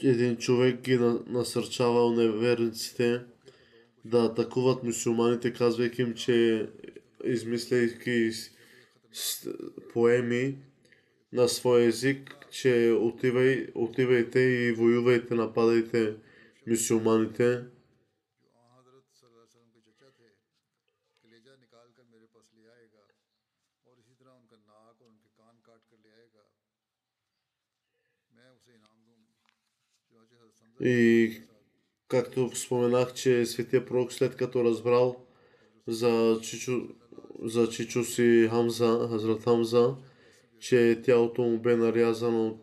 Един 0.03 0.37
човек 0.37 0.80
ги 0.80 0.99
насърчавал 1.26 2.14
неверниците 2.14 3.24
да 4.05 4.24
атакуват 4.24 4.82
мусулманите, 4.82 5.53
казвайки 5.53 6.03
им, 6.03 6.14
че 6.14 6.68
измисляйки 7.24 8.30
поеми, 9.93 10.59
на 11.37 11.49
своя 11.49 11.87
език, 11.87 12.47
че 12.51 12.97
отивай, 13.01 13.66
отивайте 13.74 14.41
и 14.41 14.72
воювайте, 14.72 15.34
нападайте 15.34 16.14
мусулманите. 16.66 17.64
И 30.80 31.41
както 32.09 32.57
споменах, 32.57 33.14
че 33.14 33.47
светия 33.47 33.87
пророк 33.87 34.12
след 34.12 34.37
като 34.37 34.64
разбрал 34.64 35.26
за 35.87 36.39
Чичо, 36.43 36.89
за 37.43 37.68
Чичо 37.68 38.05
си 38.05 38.49
Хамза, 38.51 39.09
Хазрат 39.11 39.45
Хамза, 39.45 39.97
че 40.61 41.00
тялото 41.04 41.42
му 41.42 41.59
бе 41.59 41.76
нарязано 41.76 42.59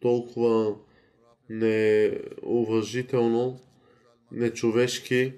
толкова 0.00 0.76
неуважително, 1.50 3.60
нечовешки, 4.32 5.32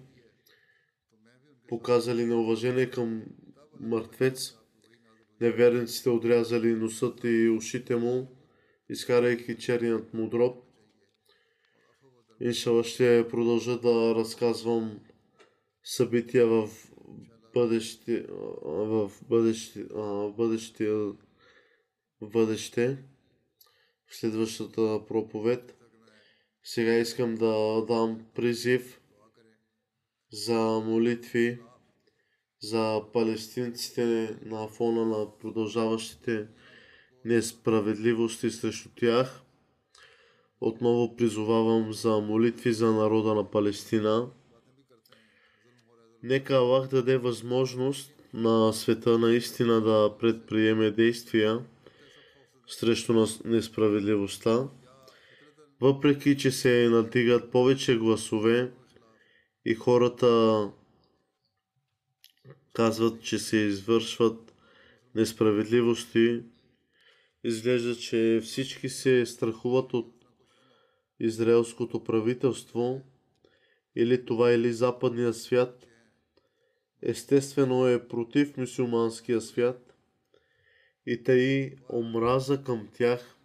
показали 1.68 2.24
неуважение 2.24 2.90
към 2.90 3.22
мъртвец. 3.80 4.56
Неверниците 5.40 6.10
отрязали 6.10 6.74
носът 6.74 7.20
и 7.24 7.48
ушите 7.48 7.96
му, 7.96 8.36
изкарайки 8.88 9.58
черният 9.58 10.14
му 10.14 10.28
дроб. 10.28 10.56
Иншала 12.40 12.84
ще 12.84 13.26
продължа 13.30 13.80
да 13.80 14.14
разказвам 14.14 15.00
събития 15.84 16.46
в 16.46 16.68
бъдеще, 17.54 18.26
в 18.62 19.12
бъдеще, 19.28 19.84
в 19.84 20.32
бъдеще, 20.36 20.88
в 22.20 22.28
бъдеще, 22.28 22.98
в 24.06 24.16
следващата 24.16 25.00
проповед. 25.08 25.76
Сега 26.64 26.94
искам 26.94 27.34
да 27.34 27.84
дам 27.88 28.26
призив 28.34 29.00
за 30.32 30.82
молитви 30.84 31.58
за 32.62 33.02
палестинците 33.12 34.36
на 34.44 34.68
фона 34.68 35.06
на 35.06 35.38
продължаващите 35.38 36.46
несправедливости 37.24 38.50
срещу 38.50 38.88
тях. 38.96 39.42
Отново 40.60 41.16
призовавам 41.16 41.92
за 41.92 42.18
молитви 42.20 42.72
за 42.72 42.92
народа 42.92 43.34
на 43.34 43.50
Палестина. 43.50 44.30
Нека 46.22 46.54
Аллах 46.54 46.88
даде 46.88 47.18
възможност 47.18 48.12
на 48.34 48.72
света 48.72 49.18
наистина 49.18 49.80
да 49.80 50.16
предприеме 50.18 50.90
действия 50.90 51.64
срещу 52.70 53.26
несправедливостта. 53.44 54.68
Въпреки, 55.80 56.36
че 56.36 56.50
се 56.50 56.88
надигат 56.88 57.50
повече 57.50 57.96
гласове 57.96 58.72
и 59.64 59.74
хората 59.74 60.70
казват, 62.72 63.22
че 63.22 63.38
се 63.38 63.56
извършват 63.56 64.54
несправедливости, 65.14 66.42
изглежда, 67.44 67.96
че 67.96 68.40
всички 68.42 68.88
се 68.88 69.26
страхуват 69.26 69.94
от 69.94 70.14
израелското 71.20 72.04
правителство 72.04 73.02
или 73.96 74.24
това 74.24 74.52
или 74.52 74.72
западния 74.72 75.34
свят, 75.34 75.86
естествено 77.02 77.88
е 77.88 78.08
против 78.08 78.56
мусулманския 78.56 79.40
свят 79.40 79.89
и 81.10 81.22
тъй 81.22 81.76
омраза 81.92 82.64
към 82.64 82.88
тях, 82.94 83.36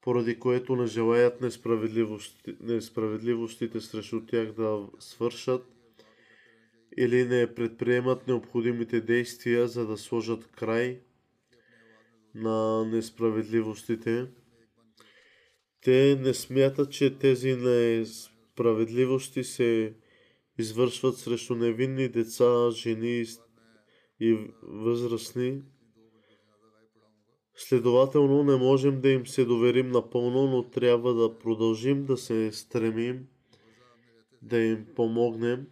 поради 0.00 0.38
което 0.38 0.76
не 0.76 0.86
желаят 0.86 1.40
несправедливости, 1.40 2.56
несправедливостите 2.60 3.80
срещу 3.80 4.26
тях 4.26 4.52
да 4.52 4.88
свършат 4.98 5.66
или 6.98 7.24
не 7.24 7.54
предприемат 7.54 8.26
необходимите 8.26 9.00
действия, 9.00 9.68
за 9.68 9.86
да 9.86 9.96
сложат 9.96 10.46
край 10.46 11.00
на 12.34 12.84
несправедливостите. 12.84 14.26
Те 15.80 16.18
не 16.20 16.34
смятат, 16.34 16.92
че 16.92 17.18
тези 17.18 17.54
несправедливости 17.56 19.44
се 19.44 19.94
извършват 20.58 21.16
срещу 21.16 21.54
невинни 21.54 22.08
деца, 22.08 22.70
жени 22.70 23.24
и 24.20 24.38
възрастни. 24.62 25.62
Следователно 27.62 28.44
не 28.44 28.56
можем 28.56 29.00
да 29.00 29.10
им 29.10 29.26
се 29.26 29.44
доверим 29.44 29.88
напълно, 29.88 30.46
но 30.46 30.70
трябва 30.70 31.14
да 31.14 31.38
продължим 31.38 32.04
да 32.04 32.16
се 32.16 32.52
стремим 32.52 33.26
да 34.42 34.58
им 34.58 34.86
помогнем 34.96 35.66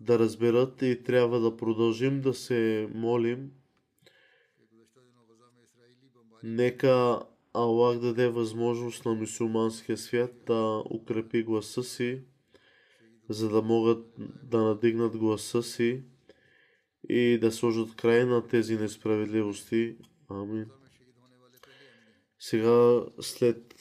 да 0.00 0.18
разберат 0.18 0.82
и 0.82 1.02
трябва 1.02 1.40
да 1.40 1.56
продължим 1.56 2.20
да 2.20 2.34
се 2.34 2.88
молим. 2.94 3.50
Нека 6.42 7.22
Аллах 7.54 7.98
даде 7.98 8.28
възможност 8.28 9.04
на 9.04 9.14
мусулманския 9.14 9.98
свят 9.98 10.32
да 10.46 10.82
укрепи 10.90 11.42
гласа 11.42 11.82
си, 11.82 12.22
за 13.28 13.48
да 13.48 13.62
могат 13.62 14.06
да 14.42 14.62
надигнат 14.62 15.16
гласа 15.16 15.62
си 15.62 16.02
и 17.08 17.38
да 17.38 17.52
сложат 17.52 17.96
край 17.96 18.24
на 18.24 18.46
тези 18.46 18.76
несправедливости. 18.76 19.96
Амин. 20.28 20.70
Сега 22.38 23.02
след 23.20 23.74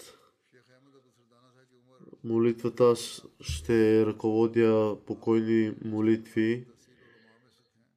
молитвата 2.23 2.83
аз 2.83 3.25
ще 3.41 4.05
ръководя 4.05 4.97
покойни 5.05 5.75
молитви 5.85 6.67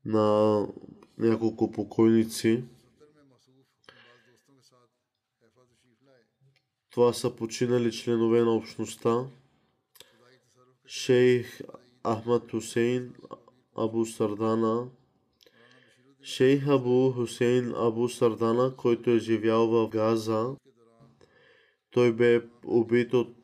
на 0.04 0.66
няколко 1.18 1.72
покойници. 1.72 2.64
Това 6.90 7.12
са 7.12 7.36
починали 7.36 7.92
членове 7.92 8.40
на 8.40 8.54
общността. 8.54 9.26
Шейх 10.86 11.60
Ахмад 12.02 12.50
Хусейн 12.50 13.14
Абу 13.76 14.06
Сардана, 14.06 14.88
Шейх 16.22 16.68
Абу 16.68 17.12
Хусейн 17.12 17.74
Абу 17.74 18.08
Сардана, 18.08 18.76
който 18.76 19.10
е 19.10 19.18
живял 19.18 19.66
в 19.66 19.88
Газа. 19.88 20.56
Той 21.90 22.12
бе 22.12 22.42
убит 22.64 23.14
от 23.14 23.34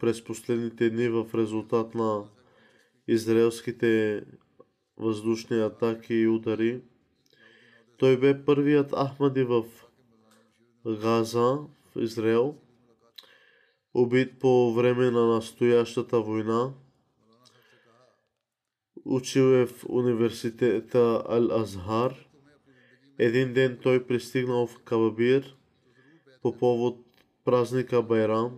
през 0.00 0.24
последните 0.24 0.90
дни 0.90 1.08
в 1.08 1.26
резултат 1.34 1.94
на 1.94 2.24
израелските 3.08 4.22
въздушни 4.96 5.60
атаки 5.60 6.14
и 6.14 6.28
удари. 6.28 6.80
Той 7.98 8.20
бе 8.20 8.44
първият 8.44 8.94
Ахмади 8.96 9.42
в 9.42 9.64
Газа, 10.86 11.58
в 11.94 12.02
Израел, 12.02 12.56
убит 13.94 14.38
по 14.38 14.74
време 14.74 15.10
на 15.10 15.26
настоящата 15.26 16.20
война. 16.20 16.74
Учил 19.08 19.42
е 19.42 19.66
в 19.66 19.84
университета 19.88 21.22
Ал-Азхар. 21.28 22.14
Един 23.18 23.52
ден 23.52 23.78
той 23.82 24.06
пристигнал 24.06 24.66
в 24.66 24.78
Кабабир 24.78 25.56
по 26.42 26.56
повод 26.56 26.98
празника 27.44 28.02
Байрам 28.02 28.52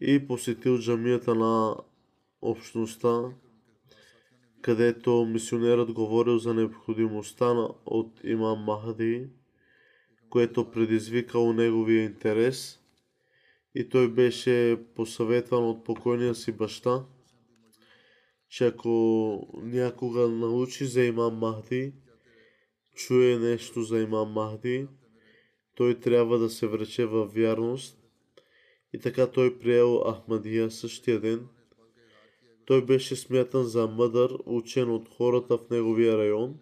и 0.00 0.26
посетил 0.26 0.78
джамията 0.78 1.34
на 1.34 1.76
общността, 2.42 3.22
където 4.62 5.24
мисионерът 5.24 5.92
говорил 5.92 6.38
за 6.38 6.54
необходимостта 6.54 7.68
от 7.86 8.20
имам 8.24 8.58
Махди, 8.58 9.28
което 10.30 10.70
предизвикало 10.70 11.52
неговия 11.52 12.04
интерес 12.04 12.80
и 13.74 13.88
той 13.88 14.08
беше 14.08 14.78
посъветван 14.94 15.64
от 15.64 15.84
покойния 15.84 16.34
си 16.34 16.52
баща, 16.52 17.04
че 18.48 18.66
ако 18.66 19.60
някога 19.62 20.28
научи 20.28 20.86
за 20.86 21.04
имам 21.04 21.34
Махди, 21.34 21.92
чуе 22.94 23.38
нещо 23.38 23.82
за 23.82 24.00
имам 24.00 24.30
Махди, 24.32 24.86
той 25.74 26.00
трябва 26.00 26.38
да 26.38 26.50
се 26.50 26.66
врече 26.66 27.06
във 27.06 27.34
вярност 27.34 27.98
и 28.92 28.98
така 28.98 29.30
той 29.30 29.58
приел 29.58 30.04
Ахмадия 30.12 30.70
същия 30.70 31.20
ден. 31.20 31.48
Той 32.66 32.84
беше 32.84 33.16
смятан 33.16 33.64
за 33.64 33.86
мъдър, 33.86 34.38
учен 34.46 34.90
от 34.90 35.08
хората 35.08 35.58
в 35.58 35.70
неговия 35.70 36.18
район. 36.18 36.58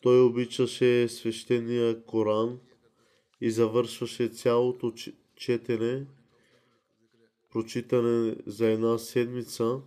Той 0.00 0.22
обичаше 0.22 1.08
свещения 1.08 2.04
Коран 2.04 2.60
и 3.40 3.50
завършваше 3.50 4.28
цялото 4.28 4.92
четене, 5.36 6.06
прочитане 7.52 8.36
за 8.46 8.70
една 8.70 8.98
седмица. 8.98 9.80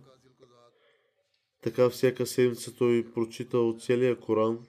Така 1.62 1.90
всяка 1.90 2.26
седмица 2.26 2.76
той 2.76 3.06
прочитал 3.14 3.76
целия 3.80 4.20
Коран. 4.20 4.66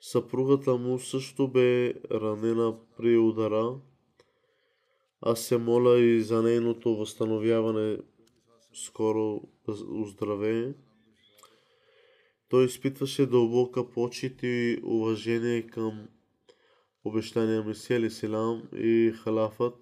Съпругата 0.00 0.76
му 0.76 0.98
също 0.98 1.48
бе 1.48 1.94
ранена 2.10 2.76
при 2.96 3.16
удара 3.16 3.80
аз 5.20 5.40
се 5.40 5.58
моля 5.58 5.98
и 6.00 6.22
за 6.22 6.42
нейното 6.42 6.96
възстановяване 6.96 7.98
скоро 8.74 9.42
оздравее. 9.88 10.74
Той 12.48 12.64
изпитваше 12.64 13.26
дълбока 13.26 13.90
почет 13.90 14.42
и 14.42 14.80
уважение 14.82 15.66
към 15.66 16.08
обещания 17.04 17.64
Месия 17.64 18.10
Селам 18.10 18.62
и 18.76 19.12
халафът. 19.16 19.74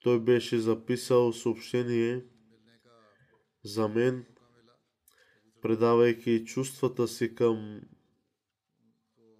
Той 0.00 0.20
беше 0.20 0.58
записал 0.58 1.32
съобщение 1.32 2.24
за 3.64 3.88
мен, 3.88 4.26
предавайки 5.62 6.44
чувствата 6.44 7.08
си 7.08 7.34
към 7.34 7.80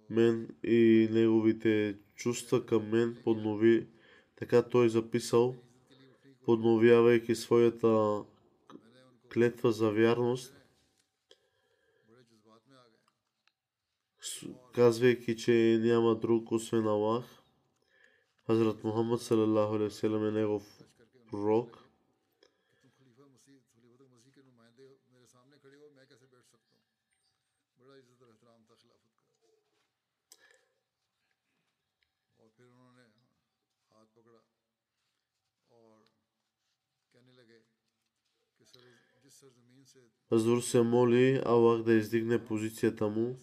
мен 0.09 0.55
и 0.63 1.07
неговите 1.11 1.97
чувства 2.15 2.65
към 2.65 2.89
мен 2.89 3.17
поднови 3.23 3.87
така 4.35 4.61
той 4.69 4.89
записал, 4.89 5.55
подновявайки 6.45 7.35
своята 7.35 8.23
клетва 9.33 9.71
за 9.71 9.91
вярност, 9.91 10.55
казвайки, 14.73 15.35
че 15.37 15.79
няма 15.83 16.19
друг 16.19 16.51
освен 16.51 16.87
Аллах. 16.87 17.25
Хазрат 18.47 18.83
Мухаммад 18.83 19.21
салаллаху 19.21 20.05
е 20.05 20.09
негов 20.31 20.79
пророк. 21.31 21.82
Азур 40.31 40.61
се 40.61 40.81
моли 40.81 41.41
Аллах 41.45 41.83
да 41.83 41.93
издигне 41.93 42.45
позицията 42.45 43.07
му 43.07 43.39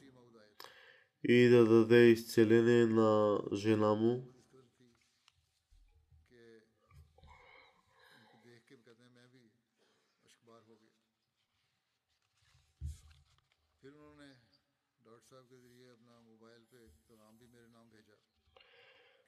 и 1.24 1.48
да 1.48 1.66
даде 1.66 2.06
изцеление 2.06 2.86
на 2.86 3.40
жена 3.52 3.94
му. 3.94 4.26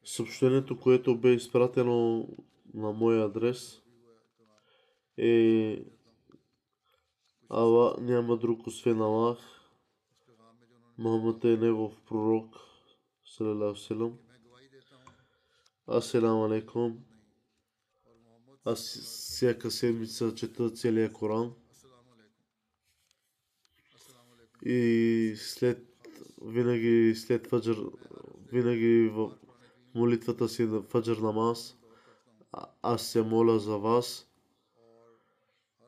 Съобщението, 0.04 0.80
което 0.80 1.18
бе 1.18 1.32
изпратено 1.32 2.28
на 2.74 2.92
моя 2.92 3.24
адрес 3.24 3.82
е 5.16 5.84
Ала 7.54 7.96
няма 8.00 8.36
друг 8.36 8.66
освен 8.66 9.00
Аллах. 9.00 9.38
Мухаммад 10.98 11.44
е 11.44 11.56
негов 11.56 12.00
пророк. 12.08 12.56
Салалаху 13.24 13.78
селам. 13.78 14.18
Аселам 15.86 16.42
алейкум. 16.42 16.98
Аз 18.64 18.80
всяка 18.80 19.70
седмица 19.70 20.34
чета 20.34 20.70
целия 20.70 21.12
Коран. 21.12 21.52
И 24.64 25.34
след 25.36 25.86
винаги 26.42 27.14
след 27.16 27.46
фаджар, 27.46 27.76
винаги 28.52 29.08
в 29.08 29.30
молитвата 29.94 30.48
си 30.48 30.66
на 30.66 30.82
фаджар 30.82 31.16
намаз, 31.16 31.76
аз 32.82 33.06
се 33.06 33.22
моля 33.22 33.58
за 33.58 33.78
вас 33.78 34.31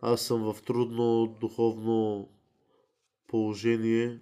аз 0.07 0.27
съм 0.27 0.53
в 0.53 0.63
трудно 0.63 1.37
духовно 1.41 2.29
положение. 3.27 4.21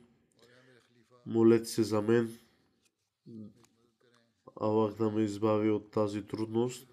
Молете 1.26 1.64
се 1.64 1.82
за 1.82 2.02
мен. 2.02 2.38
Аллах 4.60 4.94
да 4.94 5.10
ме 5.10 5.22
избави 5.22 5.70
от 5.70 5.90
тази 5.90 6.26
трудност. 6.26 6.88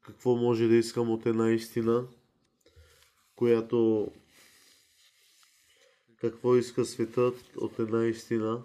Какво 0.00 0.36
може 0.36 0.68
да 0.68 0.74
искам 0.74 1.10
от 1.10 1.26
една 1.26 1.50
истина, 1.50 2.08
която 3.36 4.10
какво 6.16 6.56
иска 6.56 6.84
светът 6.84 7.56
от 7.56 7.78
една 7.78 8.06
истина? 8.06 8.62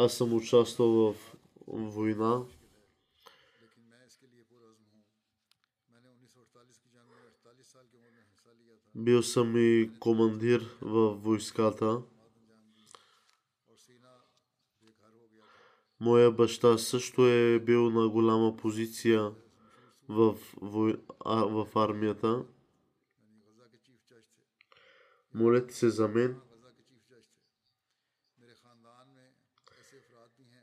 Аз 0.00 0.16
съм 0.16 0.34
участвал 0.34 0.90
в 0.90 1.16
война. 1.66 2.44
Бил 8.94 9.22
съм 9.22 9.56
и 9.56 9.90
командир 10.00 10.76
в 10.80 11.14
войската. 11.14 12.02
Моя 16.00 16.30
баща 16.30 16.78
също 16.78 17.26
е 17.26 17.58
бил 17.58 17.90
на 17.90 18.08
голяма 18.08 18.56
позиция 18.56 19.32
в, 20.08 20.36
вой... 20.60 21.02
а, 21.24 21.44
в 21.44 21.68
армията. 21.74 22.44
Молете 25.34 25.74
се 25.74 25.90
за 25.90 26.08
мен. 26.08 26.47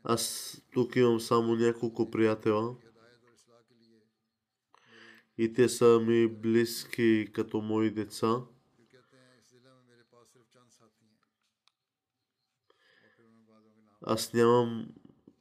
Аз 0.07 0.55
тук 0.73 0.95
имам 0.95 1.19
само 1.19 1.55
няколко 1.55 2.11
приятела. 2.11 2.75
И 5.37 5.53
те 5.53 5.69
са 5.69 5.99
ми 5.99 6.27
близки 6.27 7.29
като 7.33 7.61
мои 7.61 7.91
деца. 7.91 8.41
Аз 14.01 14.33
нямам, 14.33 14.87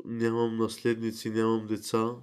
нямам 0.04 0.56
наследници, 0.56 1.30
нямам 1.30 1.66
деца. 1.66 2.16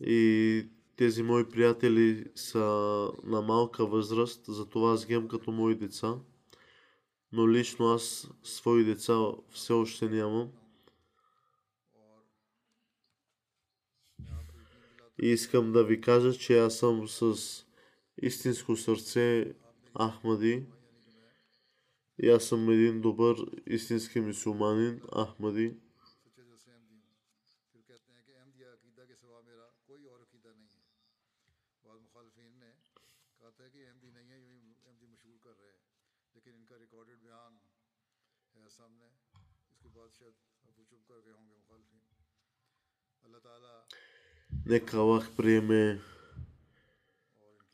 И 0.00 0.68
тези 0.96 1.22
мои 1.22 1.48
приятели 1.48 2.24
са 2.34 2.64
на 3.24 3.42
малка 3.42 3.86
възраст, 3.86 4.44
затова 4.48 4.92
аз 4.92 5.06
ги 5.06 5.12
имам 5.12 5.28
като 5.28 5.52
мои 5.52 5.74
деца 5.74 6.18
но 7.32 7.48
лично 7.48 7.86
аз 7.86 8.28
свои 8.42 8.84
деца 8.84 9.18
все 9.50 9.72
още 9.72 10.08
нямам. 10.08 10.50
И 15.22 15.26
искам 15.26 15.72
да 15.72 15.84
ви 15.84 16.00
кажа, 16.00 16.32
че 16.32 16.58
аз 16.58 16.78
съм 16.78 17.08
с 17.08 17.36
истинско 18.22 18.76
сърце 18.76 19.54
Ахмади. 19.98 20.64
И 22.22 22.28
аз 22.28 22.44
съм 22.44 22.70
един 22.70 23.00
добър 23.00 23.36
истински 23.66 24.20
мусулманин 24.20 25.00
Ахмади. 25.16 25.74
Нека 44.70 44.96
Аллах 44.96 45.30
приеме 45.36 46.00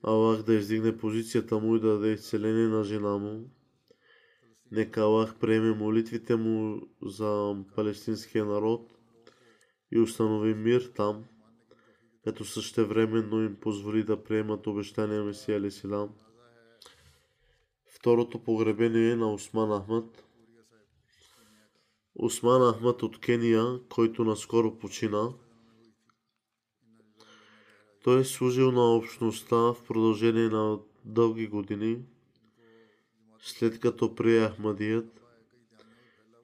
Аллах 0.02 0.42
да 0.42 0.54
издигне 0.54 0.98
позицията 0.98 1.58
му 1.58 1.76
и 1.76 1.80
да 1.80 1.88
даде 1.88 2.12
изцеление 2.12 2.68
на 2.68 2.84
жена 2.84 3.18
му. 3.18 3.50
Нека 4.70 5.00
Аллах 5.00 5.38
приеме 5.38 5.74
молитвите 5.74 6.36
му 6.36 6.80
за 7.02 7.56
палестинския 7.74 8.44
народ 8.44 8.92
и 9.92 9.98
установи 9.98 10.54
мир 10.54 10.92
там, 10.96 11.24
като 12.24 12.44
същевременно 12.44 13.42
им 13.42 13.56
позволи 13.60 14.04
да 14.04 14.22
приемат 14.22 14.66
обещания 14.66 15.24
Месия 15.24 15.58
Алисилам. 15.58 16.14
Второто 17.86 18.38
погребение 18.38 19.10
е 19.10 19.16
на 19.16 19.32
Осман 19.32 19.82
Ахмад. 19.82 20.24
Осман 22.14 22.72
Ахмад 22.72 23.02
от 23.02 23.20
Кения, 23.20 23.80
който 23.88 24.24
наскоро 24.24 24.78
почина. 24.78 25.32
Той 28.06 28.20
е 28.20 28.24
служил 28.24 28.72
на 28.72 28.94
общността 28.94 29.56
в 29.56 29.76
продължение 29.88 30.48
на 30.48 30.78
дълги 31.04 31.46
години, 31.46 31.98
след 33.40 33.80
като 33.80 34.14
прие 34.14 34.48
Ахмадият. 34.48 35.20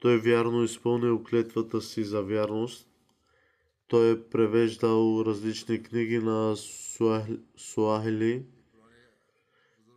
Той 0.00 0.18
вярно 0.18 0.62
изпълнил 0.62 1.24
клетвата 1.24 1.80
си 1.80 2.04
за 2.04 2.22
вярност. 2.22 2.88
Той 3.88 4.10
е 4.10 4.22
превеждал 4.22 5.22
различни 5.26 5.82
книги 5.82 6.18
на 6.18 6.56
суахили. 7.56 8.44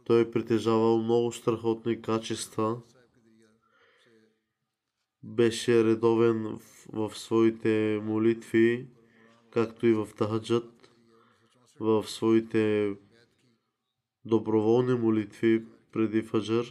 Той 0.04 0.22
е 0.22 0.32
притежавал 0.32 0.98
много 0.98 1.32
страхотни 1.32 2.02
качества. 2.02 2.82
Беше 5.24 5.84
редовен 5.84 6.44
в, 6.44 7.10
в 7.10 7.18
своите 7.18 8.02
молитви, 8.04 8.88
както 9.52 9.88
и 9.88 9.94
в 9.94 10.08
Тахаджат, 10.18 10.75
в 11.80 12.08
своите 12.08 12.96
доброволни 14.26 14.94
молитви 14.94 15.66
преди 15.92 16.22
фаджар, 16.22 16.66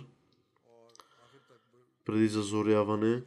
преди 2.04 2.28
зазоряване. 2.28 3.22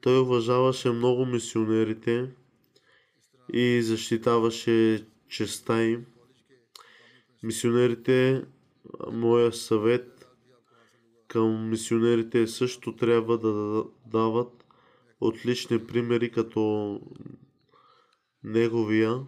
Той 0.00 0.20
уважаваше 0.20 0.90
много 0.90 1.26
мисионерите 1.26 2.34
и 3.52 3.82
защитаваше 3.82 5.06
честа 5.28 5.82
им. 5.82 6.06
Мисионерите, 7.42 8.44
моя 9.12 9.52
съвет 9.52 10.11
към 11.32 11.68
мисионерите 11.68 12.46
също 12.46 12.96
трябва 12.96 13.38
да 13.38 13.84
дават 14.06 14.64
отлични 15.20 15.86
примери 15.86 16.32
като 16.32 17.00
неговия. 18.44 19.26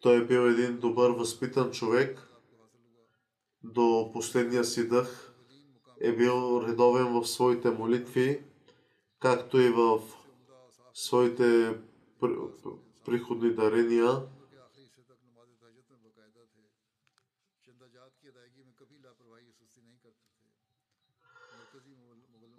Той 0.00 0.16
е 0.16 0.24
бил 0.24 0.40
един 0.40 0.78
добър 0.78 1.10
възпитан 1.10 1.70
човек. 1.70 2.28
До 3.64 4.10
последния 4.12 4.64
си 4.64 4.88
дъх 4.88 5.34
е 6.00 6.12
бил 6.12 6.64
редовен 6.68 7.12
в 7.12 7.26
своите 7.26 7.70
молитви, 7.70 8.42
както 9.18 9.60
и 9.60 9.68
в 9.68 10.00
своите 10.94 11.78
приходни 13.04 13.54
дарения. 13.54 14.22